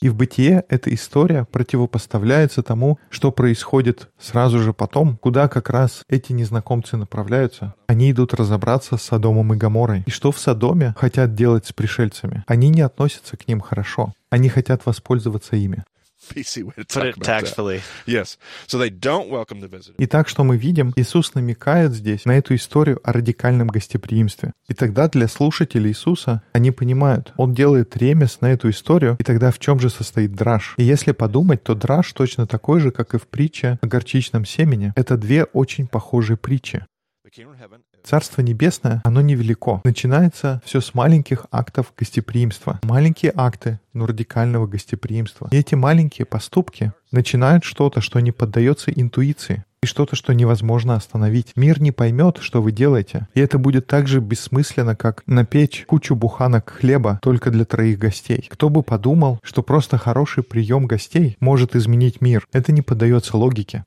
И 0.00 0.08
в 0.08 0.16
бытие 0.16 0.64
эта 0.68 0.92
история 0.92 1.44
противопоставляется 1.44 2.62
тому, 2.62 2.98
что 3.10 3.30
происходит 3.30 4.08
сразу 4.18 4.58
же 4.58 4.72
потом, 4.72 5.16
куда 5.18 5.48
как 5.48 5.70
раз 5.70 6.02
эти 6.08 6.32
незнакомцы 6.32 6.96
направляются. 6.96 7.74
Они 7.86 8.10
идут 8.10 8.34
разобраться 8.34 8.96
с 8.96 9.02
Содомом 9.02 9.54
и 9.54 9.56
Гоморой. 9.56 10.02
И 10.06 10.10
что 10.10 10.32
в 10.32 10.38
Содоме 10.38 10.94
хотят 10.96 11.34
делать 11.34 11.66
с 11.66 11.72
пришельцами? 11.72 12.44
Они 12.46 12.68
не 12.68 12.80
относятся 12.80 13.36
к 13.36 13.46
ним 13.46 13.60
хорошо. 13.60 14.14
Они 14.30 14.48
хотят 14.48 14.84
воспользоваться 14.84 15.56
ими. 15.56 15.84
PC 16.34 16.62
way 16.64 16.72
to 16.76 16.84
Put 16.84 16.88
talk 16.88 17.04
it 17.04 17.16
about 17.16 17.26
that. 17.26 17.40
tactfully. 17.44 17.80
Yes. 18.06 18.36
So 18.66 18.78
they 18.78 18.90
don't 18.90 19.28
welcome 19.30 19.60
the 19.60 19.68
visitor. 19.68 19.94
Итак, 19.98 20.28
что 20.28 20.44
мы 20.44 20.56
видим? 20.56 20.92
Иисус 20.96 21.34
намекает 21.34 21.92
здесь 21.92 22.24
на 22.24 22.32
эту 22.38 22.54
историю 22.54 23.00
о 23.04 23.12
радикальном 23.12 23.68
гостеприимстве. 23.68 24.52
И 24.68 24.74
тогда 24.74 25.08
для 25.08 25.28
слушателей 25.28 25.90
Иисуса 25.90 26.42
они 26.52 26.70
понимают, 26.70 27.32
Он 27.36 27.54
делает 27.54 27.96
ремес 27.96 28.40
на 28.40 28.52
эту 28.52 28.70
историю, 28.70 29.16
и 29.18 29.24
тогда 29.24 29.50
в 29.50 29.58
чем 29.58 29.80
же 29.80 29.90
состоит 29.90 30.32
драж? 30.34 30.74
И 30.76 30.84
если 30.84 31.12
подумать, 31.12 31.62
то 31.62 31.74
драж 31.74 32.12
точно 32.12 32.46
такой 32.46 32.80
же, 32.80 32.90
как 32.90 33.14
и 33.14 33.18
в 33.18 33.26
притче 33.28 33.78
о 33.80 33.86
горчичном 33.86 34.44
семени. 34.44 34.92
Это 34.96 35.16
две 35.16 35.44
очень 35.44 35.86
похожие 35.86 36.36
притчи. 36.36 36.84
The 37.24 37.30
kingdom 37.30 37.52
of 37.52 37.58
heaven 37.60 37.80
Царство 38.08 38.40
Небесное, 38.40 39.02
оно 39.04 39.20
невелико. 39.20 39.82
Начинается 39.84 40.62
все 40.64 40.80
с 40.80 40.94
маленьких 40.94 41.44
актов 41.50 41.92
гостеприимства. 41.94 42.80
Маленькие 42.82 43.34
акты, 43.36 43.80
но 43.92 44.06
радикального 44.06 44.66
гостеприимства. 44.66 45.48
И 45.52 45.58
эти 45.58 45.74
маленькие 45.74 46.24
поступки 46.24 46.94
начинают 47.12 47.64
что-то, 47.64 48.00
что 48.00 48.20
не 48.20 48.32
поддается 48.32 48.90
интуиции. 48.90 49.62
И 49.82 49.86
что-то, 49.86 50.16
что 50.16 50.32
невозможно 50.32 50.94
остановить. 50.94 51.52
Мир 51.54 51.82
не 51.82 51.92
поймет, 51.92 52.38
что 52.40 52.62
вы 52.62 52.72
делаете. 52.72 53.28
И 53.34 53.40
это 53.40 53.58
будет 53.58 53.86
так 53.86 54.08
же 54.08 54.20
бессмысленно, 54.20 54.96
как 54.96 55.22
напечь 55.26 55.84
кучу 55.86 56.16
буханок 56.16 56.70
хлеба 56.70 57.18
только 57.20 57.50
для 57.50 57.66
троих 57.66 57.98
гостей. 57.98 58.48
Кто 58.50 58.70
бы 58.70 58.82
подумал, 58.82 59.38
что 59.42 59.62
просто 59.62 59.98
хороший 59.98 60.42
прием 60.42 60.86
гостей 60.86 61.36
может 61.40 61.76
изменить 61.76 62.22
мир. 62.22 62.48
Это 62.52 62.72
не 62.72 62.80
поддается 62.80 63.36
логике. 63.36 63.84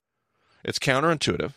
It's 0.64 0.80
counterintuitive. 0.80 1.54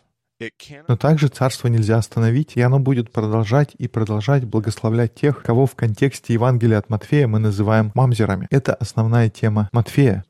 Но 0.88 0.96
также 0.96 1.28
царство 1.28 1.68
нельзя 1.68 1.96
остановить, 1.96 2.56
и 2.56 2.60
оно 2.60 2.78
будет 2.78 3.12
продолжать 3.12 3.74
и 3.78 3.88
продолжать 3.88 4.44
благословлять 4.44 5.14
тех, 5.14 5.42
кого 5.42 5.66
в 5.66 5.74
контексте 5.74 6.32
Евангелия 6.34 6.78
от 6.78 6.90
Матфея 6.90 7.26
мы 7.26 7.38
называем 7.38 7.92
мамзерами. 7.94 8.48
Это 8.50 8.74
основная 8.74 9.30
тема 9.30 9.68
Матфея. 9.72 10.24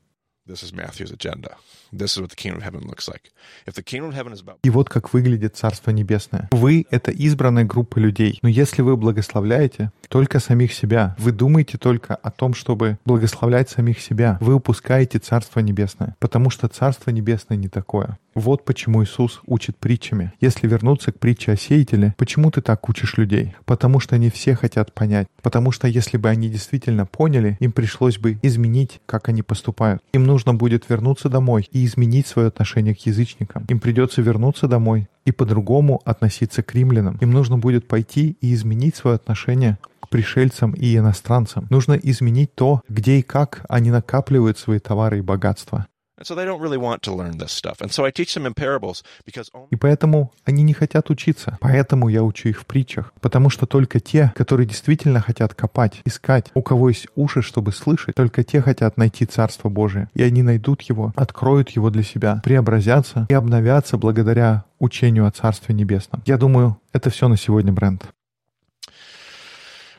И 4.63 4.69
вот 4.69 4.89
как 4.89 5.13
выглядит 5.13 5.55
Царство 5.55 5.91
Небесное. 5.91 6.49
Вы— 6.51 6.85
это 6.91 7.11
избранная 7.11 7.63
группа 7.63 7.97
людей. 7.97 8.37
Но 8.43 8.49
если 8.49 8.83
вы 8.83 8.95
благословляете 8.95 9.91
только 10.07 10.39
самих 10.39 10.73
себя, 10.73 11.15
вы 11.17 11.31
думаете 11.31 11.79
только 11.79 12.15
о 12.15 12.29
том, 12.29 12.53
чтобы 12.53 12.99
благословлять 13.05 13.69
самих 13.69 13.99
себя, 13.99 14.37
вы 14.39 14.53
упускаете 14.53 15.17
Царство 15.17 15.61
Небесное. 15.61 16.15
Потому 16.19 16.51
что 16.51 16.67
Царство 16.67 17.09
Небесное 17.09 17.57
не 17.57 17.67
такое. 17.67 18.19
Вот 18.35 18.65
почему 18.65 19.01
Иисус 19.01 19.41
учит 19.47 19.77
притчами. 19.77 20.33
Если 20.41 20.67
вернуться 20.67 21.13
к 21.13 21.19
притче 21.19 21.53
о 21.53 21.55
сеятеле, 21.55 22.13
почему 22.17 22.51
ты 22.51 22.61
так 22.61 22.87
учишь 22.89 23.17
людей? 23.17 23.55
Потому 23.63 24.01
что 24.01 24.15
они 24.15 24.29
все 24.29 24.55
хотят 24.55 24.93
понять. 24.93 25.27
Потому 25.41 25.71
что 25.71 25.87
если 25.87 26.17
бы 26.17 26.27
они 26.27 26.49
действительно 26.49 27.05
поняли, 27.05 27.55
им 27.61 27.71
пришлось 27.71 28.17
бы 28.17 28.37
изменить, 28.41 28.99
как 29.05 29.29
они 29.29 29.41
поступают. 29.41 30.01
Им 30.13 30.25
нужно 30.25 30.53
будет 30.53 30.89
вернуться 30.89 31.29
домой 31.29 31.69
и 31.71 31.85
изменить 31.85 32.27
свое 32.27 32.49
отношение 32.49 32.93
к 32.93 32.99
язычникам. 33.05 33.65
Им 33.69 33.79
придется 33.79 34.21
вернуться 34.21 34.67
домой 34.67 35.07
и 35.23 35.31
по-другому 35.31 36.01
относиться 36.03 36.61
к 36.61 36.75
римлянам. 36.75 37.17
Им 37.21 37.31
нужно 37.31 37.57
будет 37.57 37.87
пойти 37.87 38.37
и 38.41 38.53
изменить 38.53 38.97
свое 38.97 39.15
отношение 39.15 39.77
к 40.01 40.09
пришельцам 40.09 40.73
и 40.73 40.97
иностранцам. 40.97 41.67
Нужно 41.69 41.93
изменить 41.93 42.53
то, 42.53 42.81
где 42.89 43.19
и 43.19 43.21
как 43.21 43.65
они 43.69 43.91
накапливают 43.91 44.59
свои 44.59 44.79
товары 44.79 45.19
и 45.19 45.21
богатства. 45.21 45.87
And 46.17 46.25
so 46.25 46.33
they 46.33 46.45
don't 46.45 46.61
really 46.61 46.77
want 46.77 47.01
to 47.03 47.13
learn 47.13 47.39
this 47.39 47.51
stuff. 47.51 47.81
And 47.81 47.91
so 47.91 48.05
I 48.05 48.11
teach 48.11 48.33
them 48.33 48.45
in 48.45 48.53
parables 48.53 49.03
because 49.25 49.49
only 49.53 49.67
И 49.71 49.75
поэтому 49.75 50.31
они 50.45 50.63
не 50.63 50.73
хотят 50.73 51.09
учиться. 51.09 51.57
Поэтому 51.59 52.07
я 52.07 52.23
учу 52.23 52.47
их 52.49 52.61
в 52.61 52.65
притчах. 52.65 53.13
Потому 53.19 53.49
что 53.49 53.65
только 53.65 53.99
те, 53.99 54.31
которые 54.35 54.65
действительно 54.65 55.19
хотят 55.19 55.53
копать, 55.53 56.01
искать, 56.05 56.51
у 56.53 56.61
кого 56.61 56.87
есть 56.89 57.07
уши, 57.15 57.41
чтобы 57.41 57.73
слышать, 57.73 58.15
только 58.15 58.43
те 58.43 58.61
хотят 58.61 58.95
найти 58.95 59.25
Царство 59.25 59.67
Божие. 59.67 60.09
И 60.13 60.23
они 60.23 60.41
найдут 60.41 60.83
его, 60.83 61.11
откроют 61.17 61.71
его 61.71 61.89
для 61.89 62.03
себя, 62.03 62.41
преобразятся 62.43 63.25
и 63.27 63.33
обновятся 63.33 63.97
благодаря 63.97 64.63
учению 64.79 65.27
о 65.27 65.31
Царстве 65.31 65.75
Небесном. 65.75 66.23
Я 66.25 66.37
думаю, 66.37 66.79
это 66.93 67.09
все 67.09 67.27
на 67.27 67.35
сегодня, 67.35 67.73
Брент. 67.73 68.07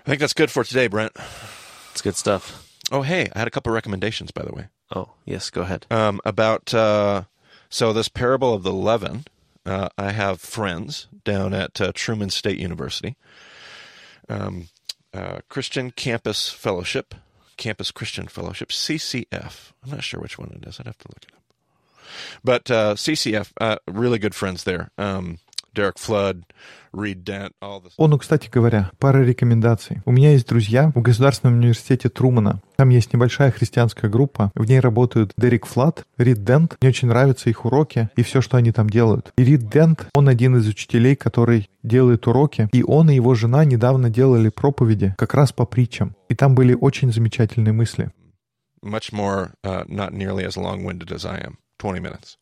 I 0.07 0.13
think 0.15 0.21
that's 0.21 0.35
good 0.35 0.51
for 0.51 0.63
today, 0.63 0.89
Brent. 0.89 1.13
It's 1.93 2.01
good 2.01 2.17
stuff. 2.17 2.63
Oh, 2.93 3.03
hey, 3.03 3.29
I 3.35 3.41
had 3.41 3.49
a 3.49 3.51
couple 3.51 3.73
recommendations, 3.73 4.31
by 4.31 4.45
the 4.45 4.55
way, 4.55 4.69
Oh, 4.95 5.11
yes, 5.25 5.51
go 5.51 5.63
ahead. 5.63 5.87
um, 5.91 6.21
about 6.25 6.73
uh, 6.73 7.25
so 7.69 7.93
this 7.93 8.09
parable 8.09 8.55
of 8.55 8.63
the 8.63 8.73
leaven. 8.73 9.25
Uh, 9.65 9.89
I 9.99 10.13
have 10.13 10.41
friends 10.41 11.09
down 11.25 11.53
at 11.53 11.81
uh, 11.81 11.91
Truman 11.93 12.31
State 12.31 12.61
University, 12.61 13.17
um, 14.29 14.69
uh, 15.13 15.41
Christian 15.49 15.91
Campus 15.91 16.49
Fellowship, 16.49 17.17
Campus 17.57 17.91
Christian 17.91 18.29
Fellowship, 18.29 18.69
CCF. 18.69 19.73
I'm 19.83 19.91
not 19.91 20.05
sure 20.05 20.21
which 20.21 20.39
one 20.39 20.53
it 20.63 20.69
is. 20.69 20.79
I'd 20.79 20.87
have 20.87 20.99
to 20.99 21.09
look 21.09 21.25
it 21.25 21.33
up. 21.35 21.43
But 22.45 22.71
uh, 22.71 22.95
CCF, 22.95 23.51
uh, 23.61 23.79
really 23.89 24.21
good 24.21 24.37
friends 24.37 24.63
there. 24.63 24.93
Um, 24.97 25.39
Derek 25.77 25.99
Flood, 25.99 26.45
Reed 26.95 27.23
Dent, 27.23 27.51
all 27.61 27.83
this. 27.83 27.93
О, 27.99 28.09
ну, 28.09 28.19
кстати 28.19 28.49
говоря, 28.49 28.91
пара 28.99 29.23
рекомендаций. 29.23 30.01
У 30.07 30.13
меня 30.13 30.33
есть 30.33 30.49
друзья 30.49 30.91
в 30.95 31.03
Государственном 31.03 31.59
университете 31.59 32.09
Трумана. 32.09 32.63
Там 32.77 32.89
есть 32.89 33.13
небольшая 33.13 33.51
христианская 33.51 34.09
группа. 34.09 34.51
В 34.55 34.65
ней 34.65 34.81
работают 34.81 35.33
Дерек 35.37 35.67
Флат, 35.67 36.05
Рид 36.17 36.43
Дент. 36.45 36.77
Мне 36.81 36.89
очень 36.89 37.09
нравятся 37.09 37.51
их 37.51 37.67
уроки 37.67 38.09
и 38.17 38.23
все, 38.23 38.41
что 38.41 38.57
они 38.57 38.73
там 38.73 38.89
делают. 38.89 39.33
И 39.37 39.45
Рид 39.45 39.69
Дент, 39.69 40.09
он 40.15 40.29
один 40.29 40.57
из 40.57 40.67
учителей, 40.67 41.15
который 41.15 41.69
делает 41.83 42.27
уроки. 42.27 42.71
И 42.73 42.83
он 42.83 43.11
и 43.11 43.15
его 43.15 43.35
жена 43.35 43.67
недавно 43.67 44.09
делали 44.09 44.49
проповеди 44.49 45.15
как 45.19 45.35
раз 45.35 45.53
по 45.53 45.67
притчам. 45.67 46.17
И 46.31 46.35
там 46.35 46.55
были 46.55 46.73
очень 46.73 47.13
замечательные 47.13 47.75
мысли. 47.75 48.11
Much 48.83 49.13
more, 49.13 49.51
uh, 49.65 49.85
not 49.89 50.13
nearly 50.13 50.45
as 50.45 50.57
long-winded 50.57 51.11
as 51.11 51.27
I 51.27 51.41
am. 51.41 51.59
20 51.79 52.01
minutes. 52.01 52.39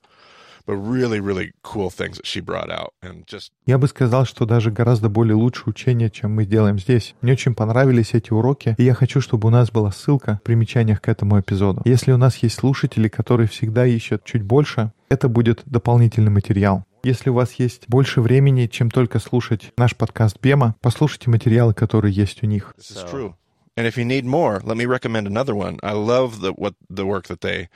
But 0.67 0.77
really, 0.77 1.21
really 1.21 1.53
cool 1.63 1.91
things 1.91 2.17
that 2.17 2.27
she 2.27 2.41
brought 2.41 2.71
out. 2.71 2.93
And 3.03 3.25
just 3.27 3.51
Я 3.67 3.79
бы 3.79 3.87
сказал, 3.87 4.25
что 4.25 4.47
даже 4.47 4.71
гораздо 4.71 5.09
более 5.09 5.35
лучше 5.35 5.65
учение, 5.67 6.11
чем 6.11 6.35
мы 6.35 6.47
делаем 6.47 6.79
здесь. 6.79 7.15
Мне 7.21 7.33
очень 7.33 7.55
понравились 7.55 8.15
эти 8.15 8.33
уроки, 8.33 8.75
и 8.79 8.85
я 8.85 8.95
хочу, 8.95 9.21
чтобы 9.21 9.49
у 9.49 9.51
нас 9.51 9.71
была 9.71 9.93
ссылка 9.93 10.39
в 10.41 10.43
примечаниях 10.43 11.03
к 11.03 11.09
этому 11.09 11.39
эпизоду. 11.39 11.83
Если 11.85 12.13
у 12.13 12.17
нас 12.17 12.39
есть 12.39 12.57
слушатели, 12.57 13.09
которые 13.09 13.47
всегда 13.47 13.85
ищут 13.85 14.25
чуть 14.25 14.43
больше, 14.43 14.93
это 15.11 15.29
будет 15.29 15.63
дополнительный 15.67 16.31
материал. 16.31 16.85
Если 17.03 17.29
у 17.29 17.35
вас 17.35 17.53
есть 17.55 17.85
больше 17.87 18.23
времени, 18.23 18.67
чем 18.67 18.91
только 18.91 19.19
слушать 19.19 19.73
наш 19.77 19.95
подкаст 19.95 20.39
Бема, 20.41 20.75
послушайте 20.81 21.29
материалы, 21.29 21.75
которые 21.75 22.15
есть 22.15 22.43
у 22.43 22.47
них. 22.47 22.75
This 22.79 22.97
is 22.97 23.13
true. 23.13 23.35
And 23.77 23.87
if 23.87 23.99
you 23.99 24.05
need 24.05 24.25
more, 24.25 24.61
let 24.63 24.77
me 24.77 24.87
recommend 24.87 25.27
another 25.27 25.55
one. 25.55 25.79
I 25.83 25.93
love 25.93 26.41
the 26.41 26.53
what 26.53 26.75
the 26.89 27.07
work 27.07 27.27
that 27.27 27.41
they 27.41 27.69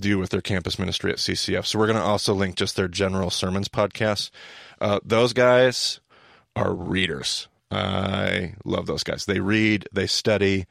do 0.00 0.18
with 0.18 0.30
their 0.30 0.40
campus 0.40 0.78
ministry 0.78 1.10
at 1.12 1.18
CCF. 1.18 1.66
So 1.66 1.78
we're 1.78 1.86
going 1.86 1.98
to 1.98 2.04
also 2.04 2.32
link 2.32 2.56
just 2.56 2.74
their 2.76 2.88
general 2.88 3.28
sermons 3.30 3.68
podcast. 3.68 4.30
Uh, 4.80 5.00
those 5.04 5.32
guys 5.34 6.00
are 6.56 6.74
readers. 6.74 7.48
I 7.70 8.54
love 8.64 8.86
those 8.86 9.02
guys. 9.02 9.24
They 9.24 9.40
read, 9.40 9.88
they 9.92 10.06
study, 10.06 10.66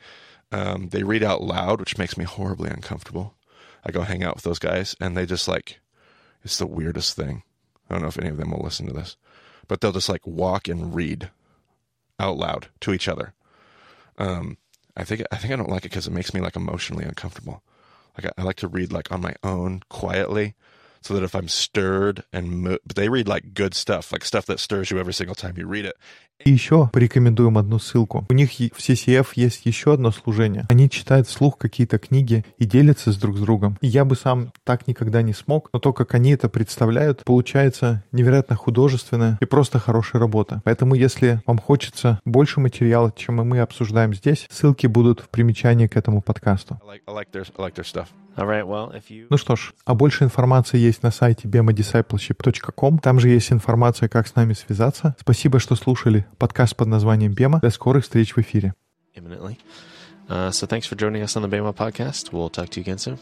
um, 0.52 0.90
they 0.90 1.04
read 1.04 1.24
out 1.24 1.42
loud, 1.42 1.80
which 1.80 1.98
makes 1.98 2.18
me 2.18 2.26
horribly 2.26 2.70
uncomfortable. 2.70 3.36
I 3.84 3.92
go 3.92 4.02
hang 4.02 4.24
out 4.24 4.36
with 4.36 4.44
those 4.44 4.60
guys, 4.60 4.96
and 5.00 5.16
they 5.16 5.26
just 5.26 5.48
like 5.48 5.80
it's 6.44 6.58
the 6.58 6.68
weirdest 6.68 7.16
thing. 7.16 7.44
I 7.90 7.94
don't 7.94 8.02
know 8.02 8.08
if 8.08 8.20
any 8.20 8.30
of 8.30 8.38
them 8.38 8.52
will 8.52 8.64
listen 8.64 8.88
to 8.88 8.94
this, 8.94 9.16
but 9.68 9.82
they'll 9.82 9.92
just 9.92 10.10
like 10.10 10.26
walk 10.26 10.68
and 10.68 10.96
read 10.96 11.30
out 12.20 12.38
loud 12.38 12.68
to 12.82 12.94
each 12.94 13.08
other. 13.08 13.34
Um, 14.18 14.58
I 14.96 15.04
think 15.04 15.24
I 15.32 15.38
think 15.38 15.54
I 15.54 15.58
don't 15.58 15.70
like 15.70 15.86
it 15.86 15.90
because 15.90 16.08
it 16.08 16.14
makes 16.14 16.34
me 16.34 16.42
like 16.42 16.56
emotionally 16.56 17.06
uncomfortable. 17.06 17.64
Like 18.18 18.34
I, 18.38 18.42
I 18.42 18.44
like 18.44 18.58
to 18.58 18.68
read 18.68 18.92
like 18.92 19.12
on 19.12 19.22
my 19.22 19.36
own 19.44 19.84
quietly, 19.90 20.56
so 21.02 21.14
that 21.14 21.24
if 21.24 21.36
I'm 21.36 21.48
stirred 21.48 22.24
and 22.32 22.64
mo- 22.64 22.78
they 22.94 23.10
read 23.10 23.28
like 23.28 23.54
good 23.54 23.74
stuff, 23.74 24.12
like 24.12 24.26
stuff 24.26 24.46
that 24.48 24.60
stirs 24.60 24.92
you 24.92 25.00
every 25.00 25.14
single 25.14 25.36
time 25.36 25.58
you 25.58 25.66
read 25.66 25.86
it. 25.86 25.96
И 26.46 26.52
еще 26.52 26.90
порекомендуем 26.92 27.58
одну 27.58 27.80
ссылку. 27.80 28.26
У 28.30 28.34
них 28.34 28.52
в 28.52 28.80
CCF 28.80 29.28
есть 29.36 29.66
еще 29.66 29.94
одно 29.94 30.12
служение. 30.12 30.66
Они 30.70 30.90
читают 30.90 31.28
вслух 31.28 31.58
какие-то 31.58 31.98
книги 32.00 32.46
и 32.58 32.66
делятся 32.66 33.12
с 33.12 33.18
друг 33.18 33.38
с 33.38 33.42
другом. 33.42 33.78
И 33.82 33.88
я 33.88 34.06
бы 34.06 34.16
сам 34.16 34.52
так 34.64 34.88
никогда 34.88 35.22
не 35.22 35.34
смог, 35.34 35.70
но 35.74 35.80
то, 35.80 35.94
как 35.94 36.14
они 36.14 36.32
это 36.32 36.50
представляют, 36.50 37.24
получается 37.24 38.04
невероятно 38.12 38.56
художественная 38.56 39.38
и 39.42 39.46
просто 39.46 39.80
хорошая 39.80 40.20
работа. 40.20 40.62
Поэтому, 40.64 40.96
если 40.96 41.42
вам 41.46 41.58
хочется 41.58 42.20
больше 42.26 42.60
материала, 42.60 43.14
чем 43.16 43.42
и 43.42 43.44
мы 43.44 43.60
обсуждаем 43.60 44.14
здесь, 44.14 44.48
ссылки 44.50 44.88
будут 44.88 45.22
в 45.22 45.30
примечании 45.30 45.88
к 45.88 45.98
этому 45.98 46.22
подкасту. 46.22 46.80
Ну 48.36 49.38
что 49.38 49.56
ж, 49.56 49.74
а 49.86 49.94
больше 49.94 50.24
информации 50.24 50.78
есть 50.78 51.04
на 51.04 51.12
сайте 51.12 51.48
bemadiscipleship.com. 51.48 53.00
Там 53.00 53.20
же 53.20 53.30
есть 53.30 53.52
информация, 53.52 54.08
как 54.10 54.28
с 54.28 54.36
нами 54.36 54.54
связаться. 54.54 55.16
Спасибо, 55.20 55.60
что 55.60 55.76
слушали 55.76 56.26
подкаст 56.38 56.76
под 56.76 56.88
названием 56.88 57.34
Бема. 57.34 57.60
До 57.62 57.70
скорых 57.70 58.04
встреч 58.04 58.36
в 58.36 58.40
эфире. 58.40 58.74
imminently. 59.16 59.58
Uh, 60.30 60.50
so 60.52 60.66
thanks 60.66 60.86
for 60.86 60.96
joining 60.96 61.22
us 61.22 61.36
on 61.36 61.42
the 61.42 61.50
Bama 61.50 61.74
podcast. 61.74 62.32
We'll 62.32 62.50
talk 62.50 62.70
to 62.70 62.80
you 62.80 62.84
again 62.84 62.98
soon. 62.98 63.18